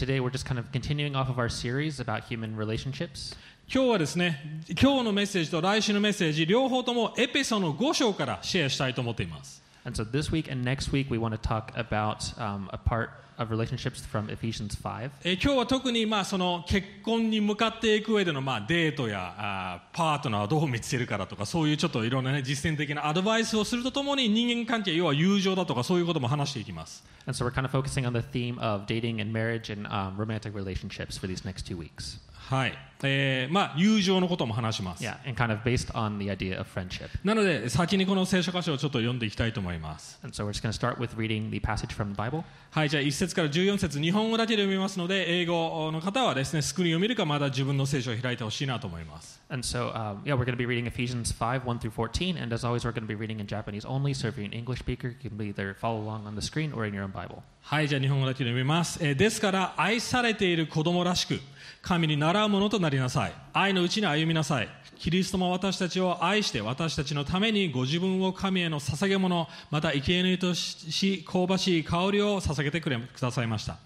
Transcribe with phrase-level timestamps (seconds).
[0.00, 3.36] Today, we're just kind of continuing off of our series about human relationships.
[3.68, 4.40] 今日はですね
[4.80, 13.11] 今日のメッセージと来週のメッセージ両方ともエペソの5章からシェアしたいと思っています And so this week and next week, we want to talk about um, a part
[13.37, 15.11] of relationships from Ephesians 5.
[15.23, 29.87] えー今日は特にまあその結婚に向かっていく上でのまあデートやあーパートナーをどう見つけるからとかそういうちょっといろんな、ね、実践的なアドバイスをするとともに人間関係要は友情だとかそういうことも話していきます And so we're kind of focusing on the theme of dating and marriage and
[29.87, 32.19] um, romantic relationships for these next two weeks.
[32.50, 32.72] はい、
[33.04, 37.08] えーまあ友情のことも話します Yeah, and kind of based on the idea of friendship.
[37.22, 42.42] なので先にこの聖書箇所をちょっと読んでいきたいと思います And so we're just going to start with reading the passage from the Bible.
[42.72, 52.36] はいじゃあ1節から14節日本語だけで読みますので英語の方はですねスクリーンを見るかまだ自分の聖書を開いてほしいなと思います And so, um, yeah, we're going to be reading Ephesians 5, 1 through 14.
[52.36, 54.14] And as always, we're going to be reading in Japanese only.
[54.14, 56.86] So if you're an English speaker, you can either follow along on the screen or
[56.86, 57.42] in your own Bible.
[57.62, 58.98] はい、じゃあ日本語だけで読みます。
[59.02, 61.40] えーですから、愛されている子供らしく、
[61.82, 63.32] 神に習うものとなりなさい。
[63.52, 64.68] 愛のうちに歩みなさい。
[64.98, 73.78] キリストも私たちを愛して、私たちのためにご自分を神への捧げ物、また生贄とし、香ばしい香りを捧げてくれくださいました。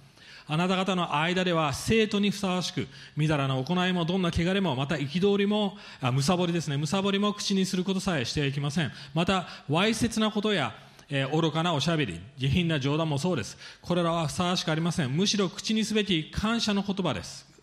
[0.46, 8.90] あなた方の間では生徒にふさわしく、みだらな行いもどんな汚れも、また憤りも、あむさぼりですね、むさぼりも口にすることさえしてはいけません。
[9.14, 10.74] また、わいせつなことや、
[11.08, 13.56] えー愚かなおしゃべり、下品な冗談もそうです。
[13.80, 15.16] これらはふさわしくありません。
[15.16, 17.53] むしろ口にすべき感謝の言葉です。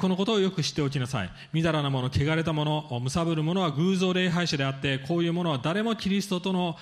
[0.00, 1.30] このことをよく知っておきなさい。
[1.52, 6.76] みだらなもの、汚れたもの、むさぶるものは偶像礼拝者であって、こういうものは誰もキリストとの、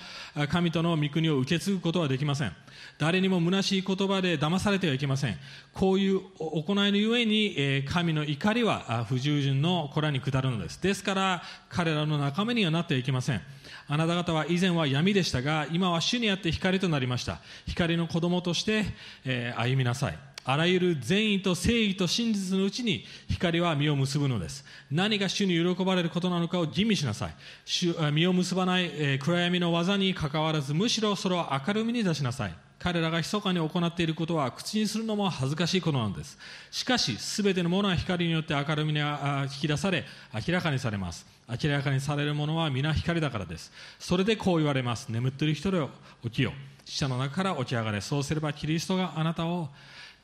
[0.49, 2.53] 神との御国を受け継ぐことはできません。
[2.97, 5.37] 誰にも虚しい言葉で騙されてはいけません。
[5.71, 10.81] こういう行いのゆえに、神の怒りは不従順の子らに下るのです。
[10.81, 13.41] ですから、彼らの仲間にはなってはいけません。
[13.87, 17.39] あなた方は以前は闇でしたが、今は主にあって光となりました。
[17.67, 18.85] 光の子供として、
[19.25, 20.34] え歩みなさい。
[20.47, 24.63] あらゆる善意と正義と真実のうちに光は実を結ぶのです。
[24.91, 27.35] 何が主に喜ばれることなのかを吟味しなさい。
[27.65, 32.53] 実を結ばない、暗闇の技に関わらず、むしろそれを明るみに出しなさい。
[32.77, 36.37] 彼らが密かに行っていることは口にするのも恥ずかしいことなのです。
[36.69, 41.25] しかし、すべてのものは光によって明るみに引き出され、明らかにされます。
[41.49, 43.71] 明らかにされるものは皆光だからです。
[43.97, 45.07] それでこう言われます。
[45.09, 45.89] 眠っている人よ
[46.23, 46.53] 起きよ。
[46.85, 47.99] 死者の中から起き上がれ。
[48.01, 49.69] そうすればキリストがあなたを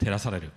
[0.02, 0.52] 照らされる。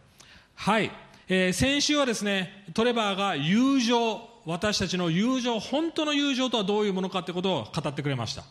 [0.54, 0.90] はい。
[1.28, 8.44] えー先週はですね、トレバーが友情、私たちの友情、本当の友情とはどういうものかということを語ってくれました。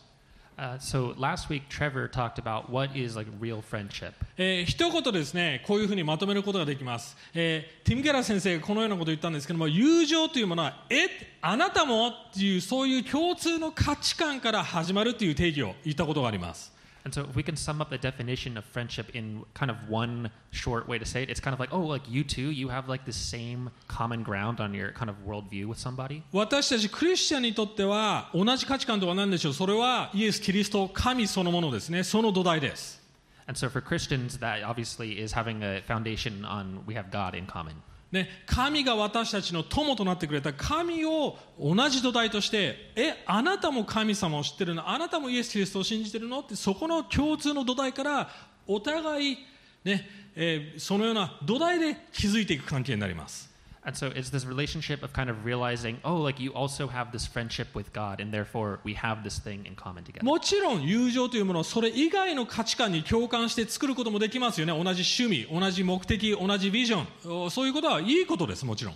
[0.56, 4.12] Uh, so last week, Trevor talked about what is like real friendship.
[4.38, 7.16] えー一言でですね、こういうふうにまとめることができます。
[7.34, 11.08] えーティム・ケラー先生がこのようなことを言ったんですけども、友情というものは、え、
[11.40, 16.73] あなたもっていう、そういう共通の価値観から始まるという定義を言ったことがあります。
[17.05, 20.87] And so if we can sum up the definition of friendship in kind of one short
[20.87, 23.05] way to say it, it's kind of like, oh, like you two, you have like
[23.05, 26.23] the same common ground on your kind of worldview with somebody.
[26.33, 32.03] 私たちクリスチャンにとっては、同じ価値観とは何でしょうそれはイエス・キリスト、神そのものですね。
[32.03, 32.99] その土台です。
[33.47, 37.47] And so for Christians, that obviously is having a foundation on we have God in
[37.47, 37.73] common.
[38.14, 44.88] ね、神が私たちの友となってくれた神を同じ土台として、え、あなたも神様を知ってるの？
[44.88, 46.38] あなたもイエス・キリストを信じてるの？
[46.40, 48.30] って、そこの共通の土台から、
[48.66, 49.38] お互い、
[49.82, 53.52] ね、えーそのような土台で築いていく関係になります。
[53.83, 57.73] And so it's this relationship of kind of realizing, oh, like you also have this friendship
[57.73, 60.23] with God, and therefore we have this thing in common together.
[60.23, 64.73] もちろん友情というものをそれ以外の価値観に共感して作ることもできますよね。
[64.73, 67.45] 同じ趣味、同じ目的、同じビジョン。
[67.45, 68.95] おそういうことはいいことです、もちろん。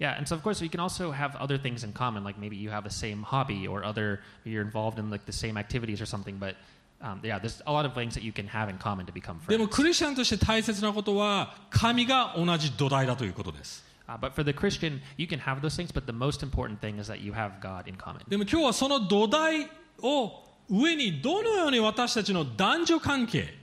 [0.00, 2.56] Yeah, and so of course we can also have other things in common, like maybe
[2.56, 6.06] you have the same hobby or other, you're involved in like the same activities or
[6.06, 6.36] something.
[6.38, 6.56] But
[7.00, 9.38] um, yeah, there's a lot of things that you can have in common to become
[9.46, 9.76] でも friends.
[9.76, 16.81] クリスチャンとして大切なことは神が同じ土台だということです Uh, but for the Christian, you can have those things, but the most important
[16.81, 18.21] thing is that you have God in common.
[18.27, 19.69] でも今日はその土台
[20.01, 20.31] を
[20.67, 23.53] 上にどのように私たちの男女関係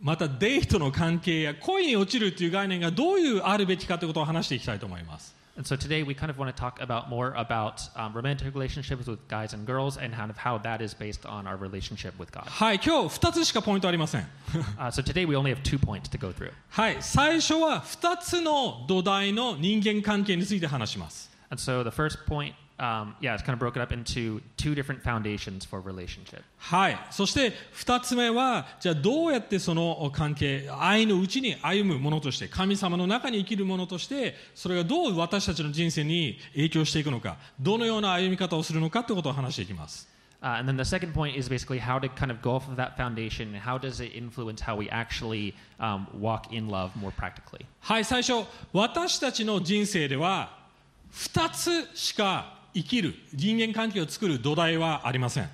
[0.00, 8.55] またデートの関係や恋に落ちるという概念がどういうあるべきかということを話していきたいと思います And so today we kind of want to talk about more about um, romantic
[8.55, 12.17] relationships with guys and girls and kind of how that is based on our relationship
[12.17, 12.45] with God.
[12.45, 14.27] はい今日2つしかポイントありません
[14.79, 16.51] Uh, so today we only have two points to go through.
[16.69, 24.74] はい最初は2つの土台の人間関係について話します And so the first point, um, yeah, it's kind of broken up into two
[24.74, 26.42] different foundations for relationship.
[26.58, 26.98] はい。
[27.10, 40.08] そして二つ目は、じゃあどうやってその関係、愛のうちに歩むものとして、神様の中に生きるものとして、それがどう私たちの人生に影響していくのか、どのような歩み方をするのかということを話していきます。
[40.10, 42.76] Uh, Uh, and then the second point is basically how to kind of go off of
[42.76, 47.10] that foundation and how does it influence how we actually um, walk in love more
[47.10, 47.66] practically.
[47.80, 50.58] はい最初私たちの人生では
[51.12, 55.48] 2つしか生きる人間関係を作る土台はありません。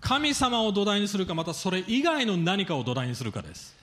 [0.00, 3.74] 神様を土台にするか、またそれ以外の何かを土台にするかです。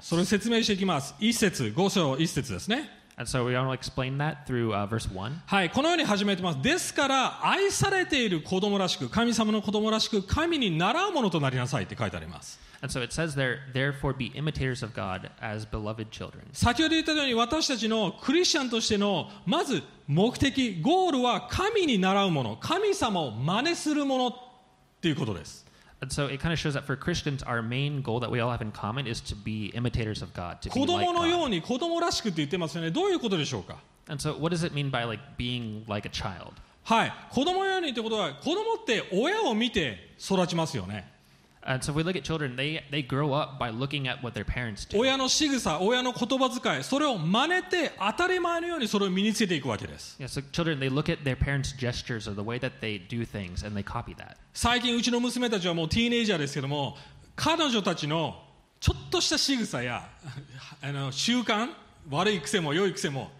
[0.00, 1.14] それを説明していきます。
[1.20, 3.03] 一節、五章一節ですね。
[3.24, 5.42] So we want to explain that through uh, verse 1.
[5.46, 16.42] はいこのように始めてますですから愛されている子供らしく神様の子供らしく神に習うものとなりなさいって書いてあります And so it says there, therefore be imitators of God as beloved children.
[16.52, 24.34] 先ほど言ったように私たちのクリスチャンとしてのまず目的ゴールは神に習うもの神様を真似するものっ
[25.00, 25.63] ていうことです
[26.04, 28.50] And so it kind of shows that for Christians, our main goal that we all
[28.50, 31.46] have in common is to be imitators of God, to be 子 like 供のよ God.
[31.46, 36.52] うに子供らしくって言ってますよねどういうことでしょうか And so what does it mean by like being like a child?
[36.82, 41.10] はい子供のようにってことは子供って親を見て育ちますよね
[41.66, 44.34] And so if we look at children, they, they grow up by looking at what
[44.34, 44.98] their parents do.
[44.98, 53.00] 親の仕草親の言葉遣いそれを真似て当たり前のようにそれを身につけていくわけです Yeah, so children, they look at their parents' gestures or the way that they
[53.08, 54.36] do things and they copy that.
[54.52, 56.98] 最近うちの娘たちはもうティーネイジャーですけども
[57.34, 58.42] 彼女たちの
[58.78, 60.06] ちょっとした仕草や
[60.82, 61.70] あの習慣
[62.10, 63.30] 悪い癖も良い癖も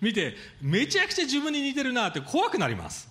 [0.00, 3.08] 見てめちゃくちゃ自分に似てるなって怖くなります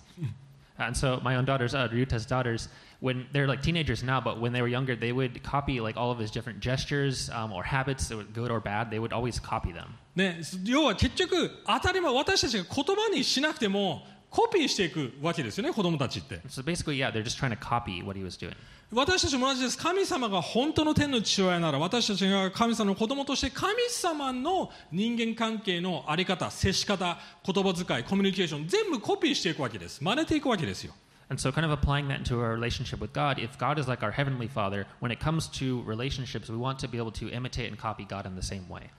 [0.76, 2.68] And so my own daughters, uh, Ryuta's daughters,
[3.04, 6.10] when they're like teenagers now, but when they were younger, they would copy like all
[6.10, 8.90] of his different gestures um, or habits, good or bad.
[8.90, 9.98] They would always copy them.
[10.16, 18.54] ね、要は結局当たり前私たちが言葉にしなくてもコピーしていくわけですよね子供たちって So basically, yeah, they're just trying to copy what he was doing.
[18.90, 30.94] 私たちも同じです神様が本当の天の父親なら私たちが神様の子供として神様の人間関係のあり方接し方言葉遣いコミュニケーション全部コピーしていくわけです真似ていくわけですよ
[31.29, 34.01] And so, kind of applying that into our relationship with God, if God is like
[34.01, 37.69] our heavenly Father, when it comes to relationships, we want to be able to imitate
[37.69, 38.89] and copy God in the same way.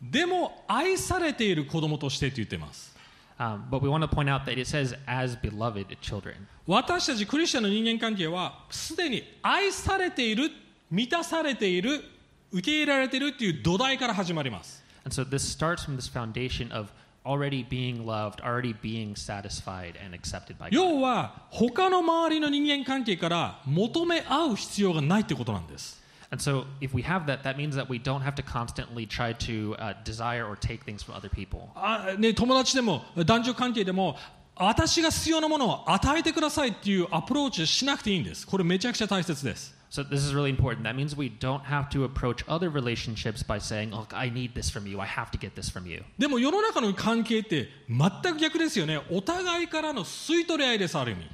[0.00, 2.94] でも愛されている子供としてって言ってます
[3.38, 6.46] Um, but we want to point out that it says, as beloved children.
[6.66, 10.50] 私たちクリスチャンの人間関係はすでに愛されている
[10.90, 12.02] 満たされている
[12.50, 16.88] 受け入れられているっていう土台から始まります And so, this starts from this foundation of
[17.25, 20.75] already being loved, already being satisfied and accepted by God.
[20.75, 26.01] 要は他の周りの人間関係から求め合う必要がないってことなんです
[26.33, 29.33] And so, if we have that, that means that we don't have to constantly try
[29.33, 31.69] to uh, desire or take things from other people.
[31.75, 34.15] あ、ね、友達でも男女関係でも
[34.55, 40.84] 私が必要なものを与えてくださいっていうアプローチしなくていいんですこれめちゃくちゃ大切です So, this is really important.
[40.84, 44.68] That means we don't have to approach other relationships by saying, Look, I need this
[44.68, 45.00] from you.
[45.00, 46.02] I have to get this from you.
[46.18, 51.30] でも世の中の関係って全く逆ですよねお互いからの吸い取り合いですある意味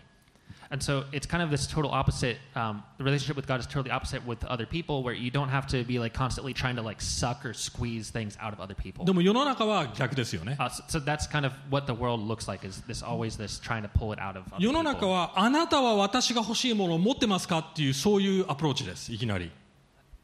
[0.71, 2.39] And so, it's kind of this total opposite.
[2.55, 5.67] Um, the relationship with God is totally opposite with other people, where you don't have
[5.67, 9.05] to be like constantly trying to like suck or squeeze things out of other people.
[9.05, 13.37] でも世の中は逆ですよね Uh, so, so that's kind of what the world looks like is this always
[13.37, 15.11] this trying to pull it out of other 世の中 people.
[15.11, 19.51] はあなたは私が欲しいものを持ってますかっていうそういうアプローチですいきなり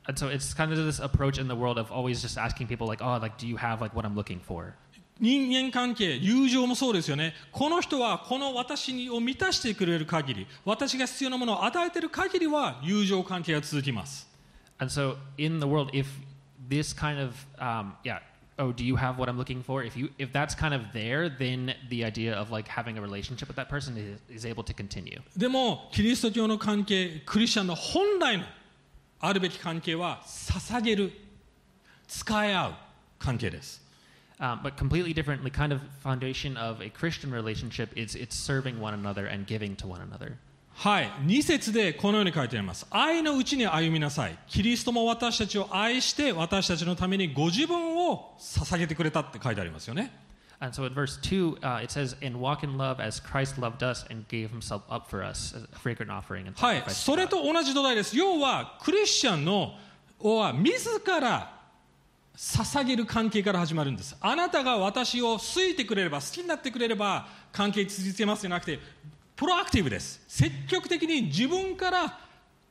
[0.05, 2.87] And so it's kind of this approach in the world of always just asking people
[2.87, 4.75] like, oh, like, do you have like what I'm looking for?
[5.20, 14.34] 人間関係友情もそうですよねこの人はこの私を満たしてくれる限り私が必要なものを与えている限りは友情関係が続きます
[14.80, 16.08] And so in the world, if
[16.68, 18.20] this kind of, um, yeah,
[18.60, 19.84] oh, do you have what I'm looking for?
[19.84, 23.48] If you, if that's kind of there, then the idea of like having a relationship
[23.48, 25.22] with that person is, is able to continue.
[25.38, 28.46] でもキリスト教の関係クリスチャンの本来の
[29.20, 31.12] あるべき関係は捧げる
[32.08, 32.74] 使い合う
[33.20, 33.83] 関係です
[34.44, 38.94] Um, but completely differently, kind of foundation of a Christian relationship is it's serving one
[38.94, 40.38] another and giving to one another.
[40.76, 50.12] はい2節でこのように書いてあります愛のうちに歩みなさいキリストも私たちを愛して私たちのためにご自分を捧げてくれたって書いてありますよね
[50.60, 53.84] And so in verse 2, uh, it says, And walk in love as Christ loved
[53.84, 56.48] us and gave himself up for us as a fragrant offering.
[56.48, 59.76] And はいそれ.と同じ土台です要はクリスチャンの
[60.20, 61.53] は自ら
[62.36, 68.80] 捧げる関係から始まるんですあなたが私を好いてくれれば好きになってくれれば関係続けますじゃなくて
[69.36, 72.20] プロアクティブです積極的に自分から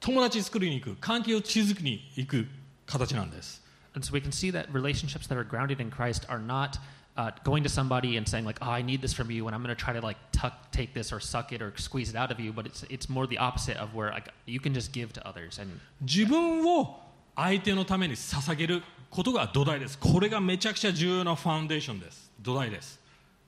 [0.00, 2.46] 友達作りに行く関係を築きに行く
[2.86, 3.62] 形なんです
[3.94, 6.78] And so we can see that relationships that are grounded in Christ are not
[7.16, 9.62] uh, going to somebody and saying like, "Oh, I need this from you," and I'm
[9.62, 12.32] going to try to like tuck, take this or suck it or squeeze it out
[12.32, 12.52] of you.
[12.52, 15.58] But it's it's more the opposite of where like you can just give to others.
[15.58, 17.00] And 自分を
[17.36, 23.00] 相手のために捧げることが土台ですこれがめちゃくちゃ重要なファウンデーションです土台です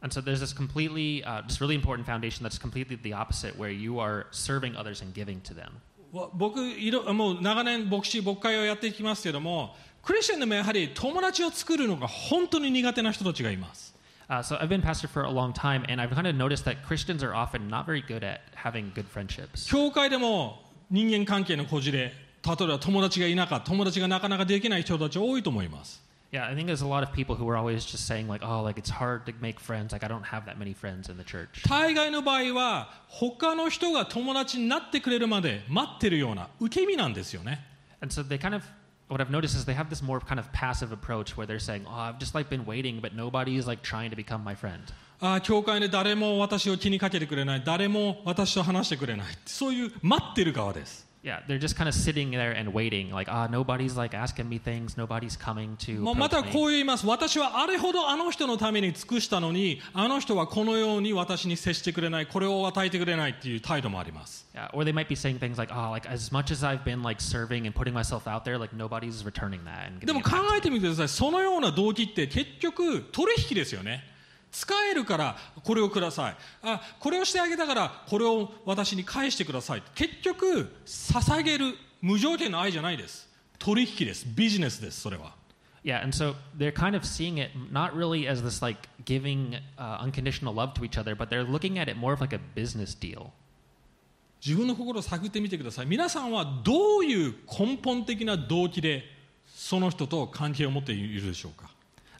[0.02, 3.70] And so there's this completely, uh, just really important foundation that's completely the opposite, where
[3.70, 5.80] you are serving others and giving to them.
[6.12, 13.94] わ僕いろもう長年牧師牧会をやっていきますけどもクリスチャンでもやはり友達を作るのが本当に苦手な人たちがいます
[14.26, 16.82] Uh, so I've been pastor for a long time, and I've kind of noticed that
[16.82, 19.68] Christians are often not very good at having good friendships.
[19.68, 22.12] 教会でも人間関係のこじれ
[22.46, 28.60] 例えば友達がいなかった友達がなかなかできない人たち多いと思います Yeah, I think there's a lot of people who are always just saying like, "Oh,
[28.60, 29.92] like it's hard to make friends.
[29.92, 37.64] Like I don't have that many friends in the church." 大概の場合は他の人が友達になってくれるまで待ってるような受け身なんですよね
[38.00, 38.64] And so they kind of,
[39.08, 41.84] what I've noticed is they have this more kind of passive approach where they're saying,
[41.86, 44.80] "Oh, I've just like been waiting, but nobody's like trying to become my friend."
[45.20, 54.46] ああ教会で誰も私を気にかけてくれない誰も私と話してくれないそういう待ってる側です Yeah, they're just kind of sitting there and waiting, like, "Ah, nobody's like asking
[54.46, 54.94] me things.
[54.98, 65.90] Nobody's coming to." まあまた me." こう言います私はあれほどあの人のために尽くしたのにあの人はこのように私に接してくれないこれを与えてくれないっていう態度もあります Yeah, or they might be saying things like, "Oh,
[65.90, 69.24] like as much as I've been like serving and putting myself out there, like nobody's
[69.24, 74.04] returning that." でも考えてみてくださいそのような動機って結局取引ですよね
[74.54, 85.34] 使えるからこれをくださいあこれをしてあげたからこれを私に返してください結局捧げる無条件の愛じゃないです取引ですビジネスですそれは
[85.84, 89.98] Yeah, and so they're kind of seeing it not really as this like giving uh,
[90.00, 92.94] unconditional love to each other, but they're looking at it more of like a business
[92.98, 93.32] deal.
[94.42, 99.04] 自分の心を探ってみてください皆さんはどういう根本的な動機で
[99.46, 101.73] その人と関係を持っているでしょうか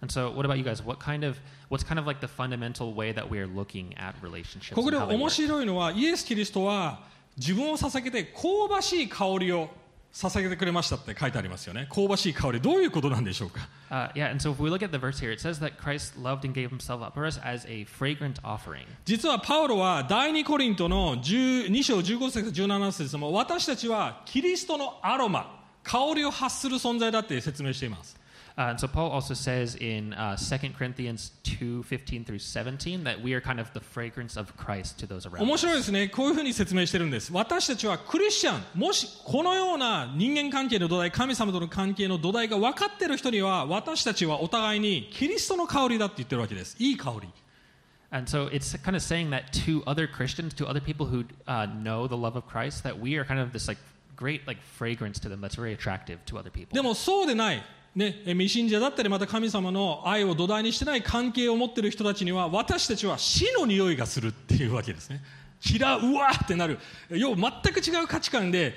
[0.04, 0.82] And so, what about you guys?
[0.82, 1.38] What kind of
[1.70, 4.74] what's kind of like the fundamental way that we are looking at relationships?
[4.74, 5.30] ここで面?
[5.30, 7.00] 白いのはイエス・キリストは
[7.38, 9.70] 自分を捧げて香ばしい香りを
[10.12, 16.18] 捧げてくれましたって書いてありますよね香ばしい香りどういうことなんでしょうか Uh, yeah, and so if we look at the verse here, it says that Christ
[16.20, 18.84] loved and gave Himself up for us as a fragrant offering.
[19.06, 28.16] 実はパウロは第2コリントの10 2章15節17節でも私たちはキリストのアロマ香りを発する存在だって説明しています
[28.57, 33.21] Uh, and so Paul also says in uh, 2 Corinthians 2, 15 through 17 that
[33.21, 35.61] we are kind of the fragrance of Christ to those around 面 us.
[35.61, 47.29] 白いですねこういうふうに説明してるんです私たちはクリスチャンもしこのような人間関係の土台神様との関係の土台が分かっている人には私たちはお互いにキリストの香りだって言ってるわけですいい香り
[48.11, 51.67] And so it's kind of saying that to other Christians, to other people who uh,
[51.67, 53.77] know the love of Christ, that we are kind of this like
[54.15, 56.73] great like fragrance to them that's very attractive to other people.
[56.73, 57.63] でもそうでない、
[57.94, 65.22] ね、え未信者だったりまた神様の愛を土台にしてない関係を持っている人たちには私たちは死の匂いがするっていうわけですね
[65.64, 68.74] 嫌ううわーってなる要は全く違う価値観で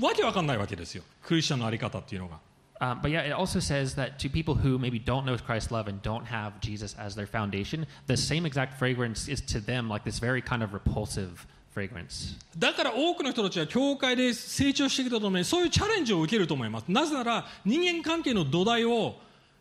[0.00, 2.38] わけわかんないわけですよクリスチャンのあり方っていうのが
[2.80, 5.86] Um, but yeah, it also says that to people who maybe don't know Christ's love
[5.86, 10.02] and don't have Jesus as their foundation, the same exact fragrance is to them like
[10.02, 12.36] this very kind of repulsive fragrance.
[12.56, 19.16] だから多くの人たちは教会で成長してきたとめにそういうチャレンジを受けると思いますなぜなら人間関係の土台を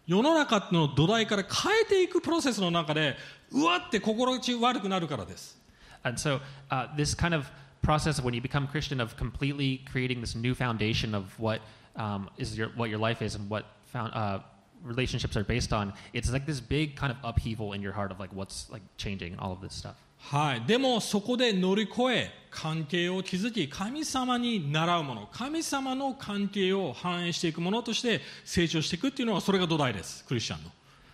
[0.07, 3.15] 世の中の土台から変えていくプロセスの中で
[3.51, 5.57] うわって心地悪くなるからです
[6.03, 6.39] And so
[6.69, 7.45] uh, this kind of
[7.81, 11.61] process when you become Christian of completely creating this new foundation of what
[11.95, 14.39] um, is your what your life is and what found, uh,
[14.83, 18.19] relationships are based on, it's like this big kind of upheaval in your heart of
[18.19, 19.95] like what's like changing all of this stuff.
[20.21, 30.69] はい、でもそこで乗り越え関係を築き神様に習うもの神様の関係を反映していくものとして成長していくっていうのはそれが土台ですクリスチャンの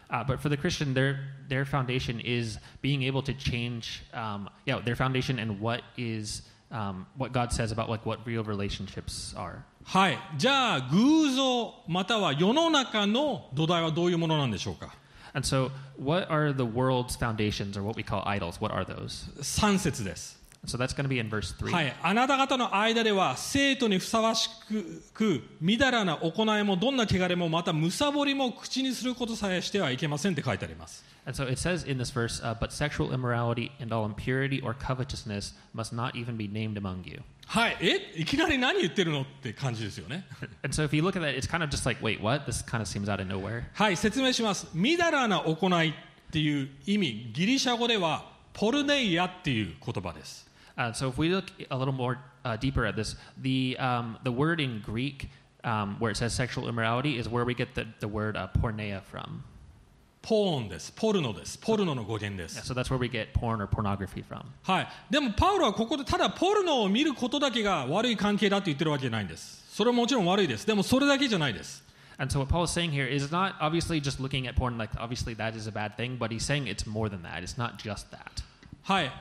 [0.10, 1.18] Uh, but for the Christian, their
[1.50, 7.06] their foundation is being able to change, um, yeah, their foundation and what is um,
[7.18, 9.66] what God says about like what real relationships are.
[9.84, 14.94] はいじゃあ偶像または世の中の土台はどういうものなんでしょうか
[15.35, 18.61] And so, what are the world's foundations, or what we call idols?
[18.61, 19.25] What are those?
[19.41, 20.37] 3節です
[20.68, 21.72] So that's going to be in verse three.
[21.72, 24.50] はい、あなた方の間では生徒にふさわし
[25.14, 34.74] くみだらな行いもどんな汚れもまたむさぼりも口にすることさえしてはいけませんって書いてあります And so it says in this verse, uh, but sexual immorality and all impurity or
[34.74, 37.22] covetousness must not even be named among you.
[37.48, 40.26] はいえいきなり何言ってるのって感じですよね
[40.64, 42.46] And so if you look at that, it's kind of just like, wait, what?
[42.46, 43.64] This kind of seems out of nowhere.
[43.74, 45.94] はい説明しますみだらな行いっ
[46.30, 54.33] ていう意味ギリシャ語ではポルネイアっていう言葉です Uh, so if we look a little more uh, deeper at this, the um, the
[54.33, 55.29] word in Greek
[55.65, 59.03] um, where it says sexual immorality is where we get the, the word uh, porneia
[59.03, 59.45] from.
[60.23, 64.45] ポーンですポルノですポルノの語源で Yeah, す so that's where we get porn or pornography from.
[64.63, 71.83] はいでもパウロはここでただポルノを見ることだけが悪い関係だって言ってるわけじゃないんです それはもちろん悪いですでもそれだけじゃないです
[72.19, 74.91] And so what Paul is saying here is not obviously just looking at porn like
[74.97, 77.43] obviously that is a bad thing, but he's saying it's more than that.
[77.43, 78.45] It's not just that.
[78.85, 79.13] はい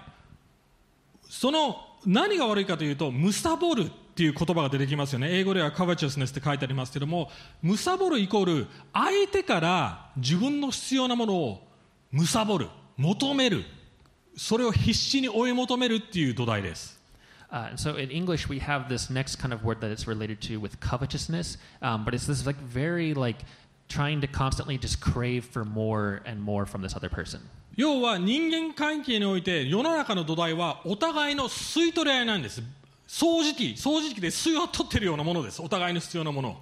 [1.29, 7.31] その何が悪いかというとむさぼるっていう言葉が出てきますよね英語では covetousness って書いてありますけども
[7.63, 11.69] むさぼるイコール相手から自分の必要なものを
[12.11, 13.65] むさぼる求める
[14.37, 16.97] それを必死に追い求めるっていう土台です
[17.49, 20.59] Uh, so in English, we have this next kind of word that it's related to
[20.59, 23.37] with covetousness, um, but it's this like very like
[23.89, 27.41] trying to constantly just crave for more and more from this other person.
[27.77, 32.63] 要は人間関係において世の中の土台はお互いの吸い取り合いなんです。
[33.07, 35.61] 掃除機掃除機で吸いを取ってるようなものです。
[35.63, 36.57] お互いの必要なものを。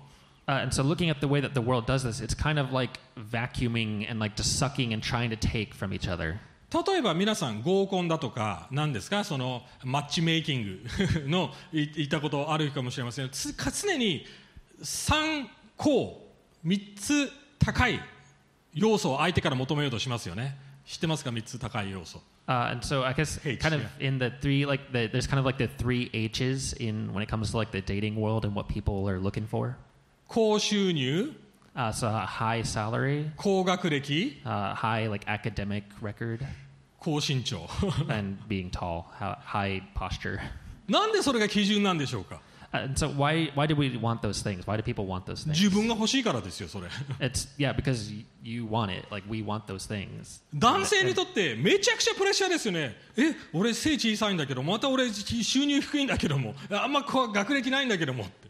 [0.46, 2.70] Uh, and so looking at the way that the world does this, it's kind of
[2.70, 6.36] like vacuuming and like just sucking and trying to take from each other.
[6.70, 9.22] 例えば皆さん合コンだとか何ですか？
[9.24, 10.84] そのマッチメイキング
[11.30, 14.26] のい言ったことあるかもしれません常に
[14.82, 16.26] 3個
[16.66, 17.30] 3つ
[17.60, 18.00] 高い
[18.74, 24.06] 要素を相手から求めようとしますよね知ってますか3つ高い要素 Uh, and so I guess H, kind of yeah.
[24.06, 27.26] in the three like the, there's kind of like the three H's in when it
[27.30, 29.76] comes to like the dating world and what people are looking for.
[30.28, 31.32] 高収入
[31.74, 36.40] Uh, so a high salary, 高学歴 uh, high like academic record,
[37.00, 37.66] 高身長
[38.10, 40.38] and being tall, high posture.
[40.86, 42.38] なんでそれが基準なんでしょうか Uh,
[42.73, 44.65] and so why why do we want those things?
[44.67, 45.57] Why do people want those things?
[45.59, 46.87] 自分が欲しいからですよそれ
[47.19, 49.07] It's yeah because y- you want it.
[49.11, 50.41] Like we want those things.
[50.53, 58.49] 男性にとってめちゃくちゃプレッシャーですよねえ俺背小さいんだけどまた俺収入低いんだけどもあんまこう学歴ないんだけどもって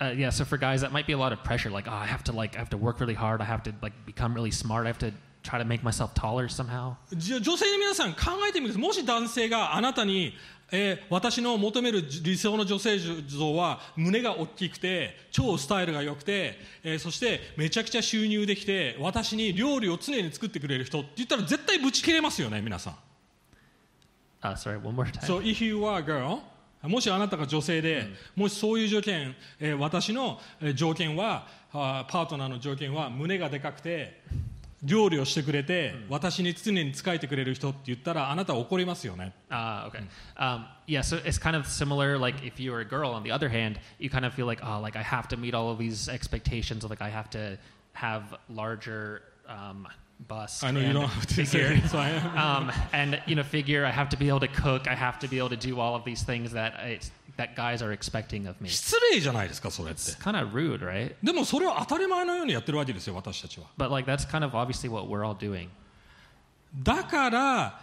[0.00, 1.70] Uh, yeah, so for guys that might be a lot of pressure.
[1.70, 3.40] Like, oh, I have to like I have to work really hard.
[3.40, 4.86] I have to like become really smart.
[4.86, 5.12] I have to
[5.44, 6.96] try to make myself taller somehow.
[7.14, 10.34] じゃ女性の皆さん考えてみてくださいもし男性があなたに、
[10.71, 22.95] えー私の求める理想の女性像は胸が大きくて超スタイルが良くて、えーそしてめちゃくちゃ収入できて私に料理を常に作ってくれる人って言ったら絶対ぶち切れますよね皆さん
[24.41, 25.21] Uh, sorry, one more time.
[25.25, 26.39] So if you are a girl
[26.83, 28.05] もしあなたが女性で、
[28.37, 34.21] もしそういう条件、えー私のえー条件はパートナーの条件は胸がでかくて
[34.82, 40.02] 料理をしてくれて、私に常に仕えてくれる人って言ったらあなたは怒りますよね Uh, okay.
[40.36, 42.18] Um, yeah, so it's kind of similar.
[42.18, 44.60] Like if you were a girl, on the other hand, you kind of feel like,
[44.62, 46.84] oh, like I have to meet all of these expectations.
[46.84, 47.56] Like I have to
[47.94, 49.88] have larger um,
[50.27, 50.63] bust.
[50.63, 51.85] I know you don't have to say figure.
[51.85, 52.69] it, so I am.
[52.69, 54.87] um, and you know, figure I have to be able to cook.
[54.87, 56.99] I have to be able to do all of these things that I,
[57.37, 58.69] that guys are expecting of me.
[58.69, 61.15] 失礼じゃないですかそれって It's kind of rude, right?
[61.23, 65.69] でもそれは当たり前のようにやってるわけですよ私たちは But like that's kind of obviously what we're all doing.
[66.83, 67.79] だから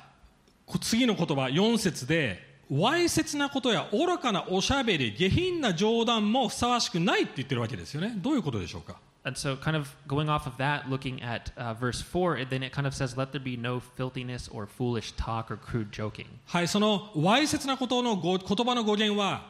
[0.67, 8.97] こ次の言葉4節でわいせつなことや愚かなおしゃべり下品な冗談もふさわしくないって言ってるわけですよねどういうことでしょうか
[9.27, 12.63] And so, kind of going off of that, looking at uh, verse 4, it, then
[12.63, 16.27] it kind of says, Let there be no filthiness or foolish talk or crude joking.
[16.45, 19.49] はいそのわいせつなことのご言葉の語源は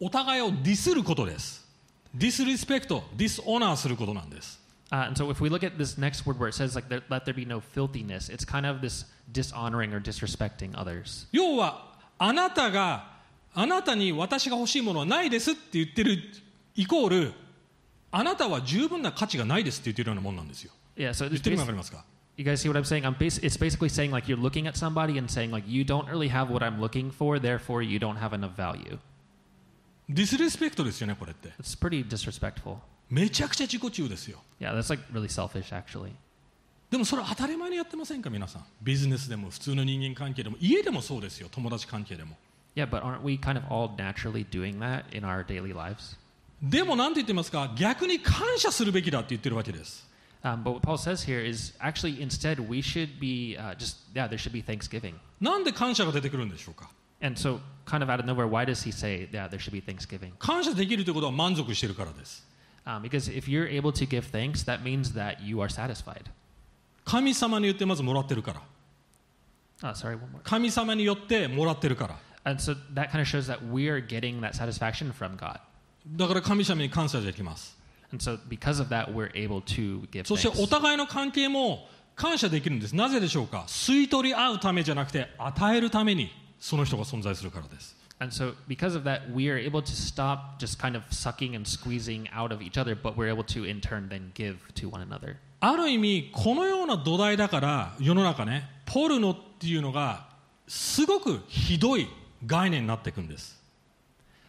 [0.00, 1.64] お互いをディスることです
[2.12, 6.54] disrespect dishonor することなんです Uh, and so, if we look at this next word where it
[6.54, 10.72] says, like, there, Let there be no filthiness, it's kind of this dishonoring or disrespecting
[10.74, 11.28] others.
[11.30, 13.14] 要はあなたが
[13.54, 16.18] あなたに私が欲しいものはないですって言ってる
[16.74, 17.32] イコール
[18.16, 22.04] あなたは十分な価値がないですって言ってるようなもんなんですよ Yeah, so 言ってる意味わかりますか
[22.36, 23.04] you guys see what I'm saying?
[23.04, 26.06] I'm bas- it's basically saying, like, you're looking at somebody and saying, like, you don't
[26.08, 28.98] really have what I'm looking for, therefore, you don't have enough value.
[30.08, 32.76] ディスリスペクトですよねこれって It's pretty disrespectful.
[33.10, 36.10] めちゃくちゃ自己中ですよ Yeah, that's like really selfish, actually.
[36.90, 42.36] でもそれ当たり前にやってませんか皆さんビジネスでも普通の人間関係でも家でもそうですよ友達関係でも
[42.76, 46.16] Yeah, but aren't we kind of all naturally doing that in our daily lives?
[46.63, 50.07] でも何て言ってますか逆に感謝するべきだって言ってるわけです
[50.41, 54.25] Um, but what Paul says here is actually instead we should be uh, just, yeah,
[54.25, 55.15] there should be thanksgiving.
[55.41, 56.89] なんで感謝が出てくるんでしょうか
[57.21, 59.81] And so, kind of out of nowhere, why does he say, yeah, there should be
[59.81, 60.31] thanksgiving?
[60.39, 62.47] 感謝できるということは満足してるからです
[62.85, 66.23] Um, because if you're able to give thanks, that means that you are satisfied.
[67.03, 68.61] 神様によってまずもらってるから
[69.83, 70.39] Oh, sorry, one more.
[70.43, 75.59] 神様によってもらってるから And so that kind of shows that we're getting that satisfaction from God.
[76.06, 77.76] だから神様に感謝できます
[78.18, 78.38] so,
[78.88, 91.02] that, そしてお.互いの関係も感謝できるんですなぜでしょうか吸い取り合うためじゃなくて与えるためにその人が存在するからです And so, because of that, we are able to stop just kind of
[91.10, 94.56] sucking and squeezing out of each other, but we're able to, in turn, then give
[94.74, 95.36] to one another.
[95.58, 100.28] ある意味このような土台だから世の中ねポルノっていうのが
[100.68, 102.06] すごくひどい
[102.44, 103.63] 概念になっていくんです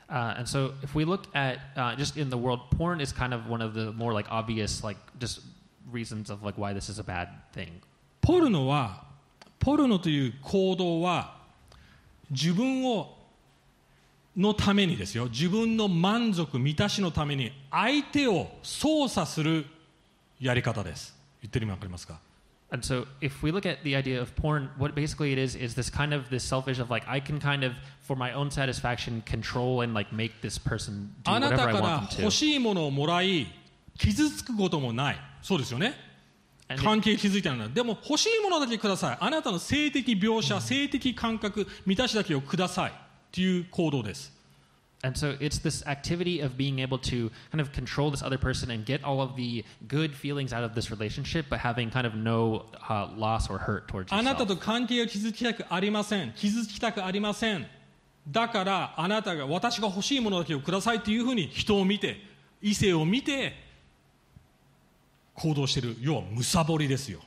[0.09, 3.33] Uh, and so, if we look at uh, just in the world, porn is kind
[3.33, 5.41] of one of the more like obvious, like just
[5.91, 7.81] reasons of like why this is a bad thing.
[8.21, 9.03] ポルノは
[9.59, 11.37] ポルノという行動は
[12.31, 13.15] 自分を
[14.35, 19.65] のためにですよ自分の満足満たしのために相手を操作する
[20.39, 22.19] やり方です言ってる意味わかりますか
[22.71, 25.75] And so, if we look at the idea of porn, what basically it is is
[25.75, 29.21] this kind of this selfish of like I can kind of for my own satisfaction
[29.25, 32.27] control and like make this person do あなた whatever か I ら want them 欲
[32.27, 32.31] to.
[32.31, 33.47] しいものをもらい
[33.97, 35.93] 傷つくこともないそうですよね
[36.67, 42.93] And 関係築いてないのでも欲しいものだけくださいあなたの性的描写性的感覚満たしだけをくださいっ
[43.31, 44.34] ていう行動です
[45.05, 48.71] And so it's this activity of being able to kind of control this other person
[48.71, 52.15] and get all of the good feelings out of this relationship, but having kind of
[52.15, 54.47] no uh, loss or hurt towards yourself.
[54.47, 57.67] と関係を築きたくありません傷つきたくありません
[58.27, 62.17] だからあなたが私が欲しいものだけをくださいっていうふうに人を見て
[62.61, 63.53] 異性を見て
[65.35, 67.19] 行動している要はむさぼりですよ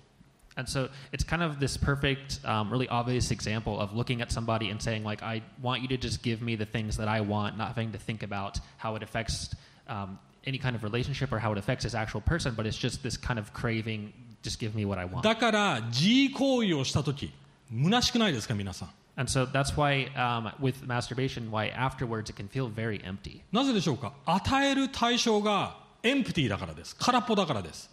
[0.58, 4.70] And so it's kind of this perfect, um, really obvious example of looking at somebody
[4.70, 7.58] and saying, like, I want you to just give me the things that I want,
[7.58, 9.56] not having to think about how it affects
[9.88, 13.02] um, any kind of relationship or how it affects this actual person, but it's just
[13.02, 15.24] this kind of craving, just give me what I want.
[15.24, 17.32] だから自慰行為をした時
[17.72, 23.42] 虚しくないですか皆さん And so that's why, um, with masturbation, why afterwards it can feel very empty.
[23.52, 27.90] なぜでしょうか与える対象がエンプティだからです空っぽだからです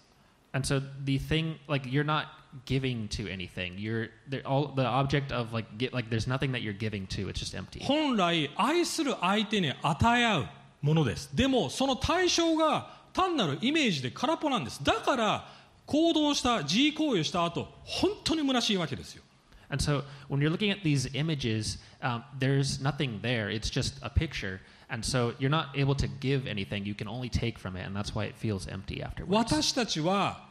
[0.52, 2.24] And so the thing, like, you're not
[2.64, 3.78] giving to anything.
[3.78, 7.28] You're they're all the object of like get like there's nothing that you're giving to.
[7.28, 7.80] It's just empty.
[7.80, 10.46] 本来愛する相手に与え合う
[10.82, 15.46] ものですでもその対象が単なるイメージで空っぽなんですだから
[15.86, 19.22] 行動した自慰行為をした後本当に虚しいわけですよ
[19.72, 23.48] And so when you're looking at these images, um, there's nothing there.
[23.48, 24.60] It's just a picture.
[24.88, 26.84] And so you're not able to give anything.
[26.84, 29.30] You can only take from it, and that's why it feels empty afterwards.
[29.30, 30.43] 私たちは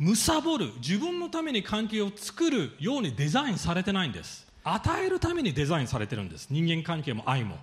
[0.00, 7.58] 貪る自分のために関係を作るようにデザインされてないんです与えるためにデザインされてるんです人間関係も愛も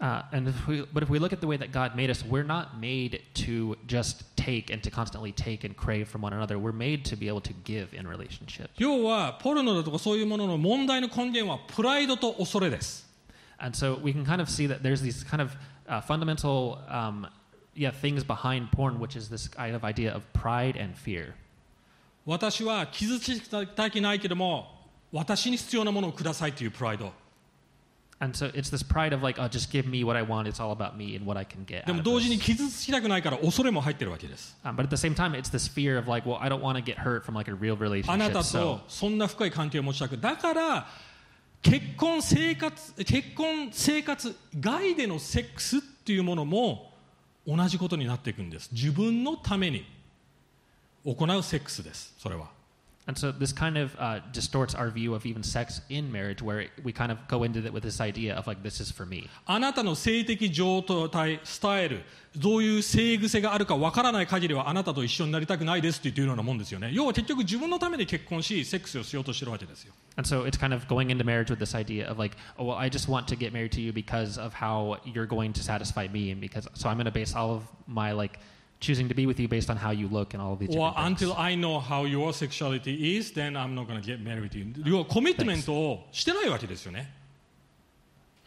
[0.00, 2.24] Uh, and if we, but if we look at the way that God made us,
[2.24, 6.58] we're not made to just take and to constantly take and crave from one another.
[6.58, 8.70] We're made to be able to give in relationships.
[8.78, 13.08] 要はポルノだとかそういうものの問題の根源はプライドと恐れです
[13.58, 15.56] And so we can kind of see that there's these kind of
[15.88, 17.28] uh, fundamental, um,
[17.76, 21.36] yeah, things behind porn, which is this kind of idea of pride and fear.
[22.24, 24.66] 私は傷つきたくないけども
[25.12, 27.12] 私に必要なものをくださいというプライド
[28.20, 30.46] And so it's this pride of like, oh, just give me what I want.
[30.46, 31.84] It's all about me and what I can get.
[31.86, 36.60] でも同時に.傷つきたくないから恐れも入ってるわけです Um, but at the same time, it's this fear of like, well, I don't
[36.60, 37.74] want to get hurt from like a real
[38.06, 38.32] あな relationship.
[38.32, 40.86] たとそんな深い関係を持ちたくだから
[41.62, 46.92] 結婚生活結婚生活外でのセックスっていうものも
[47.44, 49.84] 同じことになっていくんです自分のために
[51.04, 52.50] 行うセックスですそれは
[53.04, 56.68] And so this kind of uh, distorts our view of even sex in marriage, where
[56.84, 59.28] we kind of go into it with this idea of like, this is for me.
[59.44, 62.02] あなたの性的状態スタイル
[62.36, 72.76] どういう性癖があるかわからない限りはあなたと一緒になりたくないですって言ってるようなもんですよね要は結局自分のために結婚しセックスをしようとしてるわけですよ And so it's kind of going into marriage with this idea of like, oh, well,
[72.76, 76.06] I just want to get married to you because of how you're going to satisfy
[76.06, 78.38] me, and because so I'm going to base all of my like
[78.81, 80.89] choosing to be with you based on how you look and all of these or
[80.91, 81.21] different things.
[81.31, 84.59] until I know how your sexuality is then I'm not going to get married to
[84.59, 87.11] you 要はコミットメントをしてないわけですよね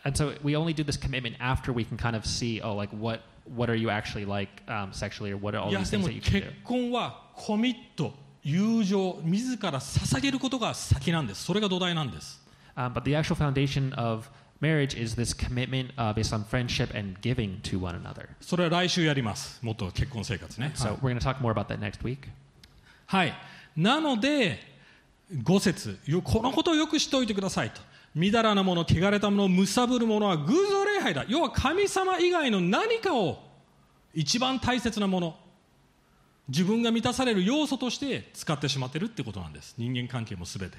[0.05, 2.91] And so we only do this commitment after we can kind of see, oh, like
[2.97, 3.21] what
[3.55, 6.01] what are you actually like um, sexually, or what are all いや these で things
[6.03, 6.53] も that you can 結 do.
[6.65, 12.41] 婚はコミット友情自ら捧げることが先なんですそれが土台なんです
[12.77, 14.31] Um, but the actual foundation of
[14.62, 18.30] marriage is this commitment uh, based on friendship and giving to one another.
[18.42, 22.30] それは来週やりますもっと結婚生活ね、So はい we're going to talk more about that next week.
[23.08, 23.34] はい、
[23.76, 24.60] なので
[25.34, 27.82] 5節よこのことをよく知っておいてくださいと
[28.14, 33.44] みだらなもの汚れたものむさぶるものは偶像礼拝だ要は神様以外の何かを
[34.14, 35.36] 一番大切なもの
[36.48, 40.78] 自分が満たされる要素として使ってしまっているってことなんです人間関係もすべて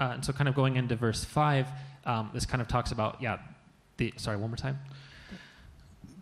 [0.00, 1.66] Uh, so, kind of going into verse five,
[2.05, 3.37] um, this kind of talks about yeah.
[3.97, 4.77] The sorry, one more time.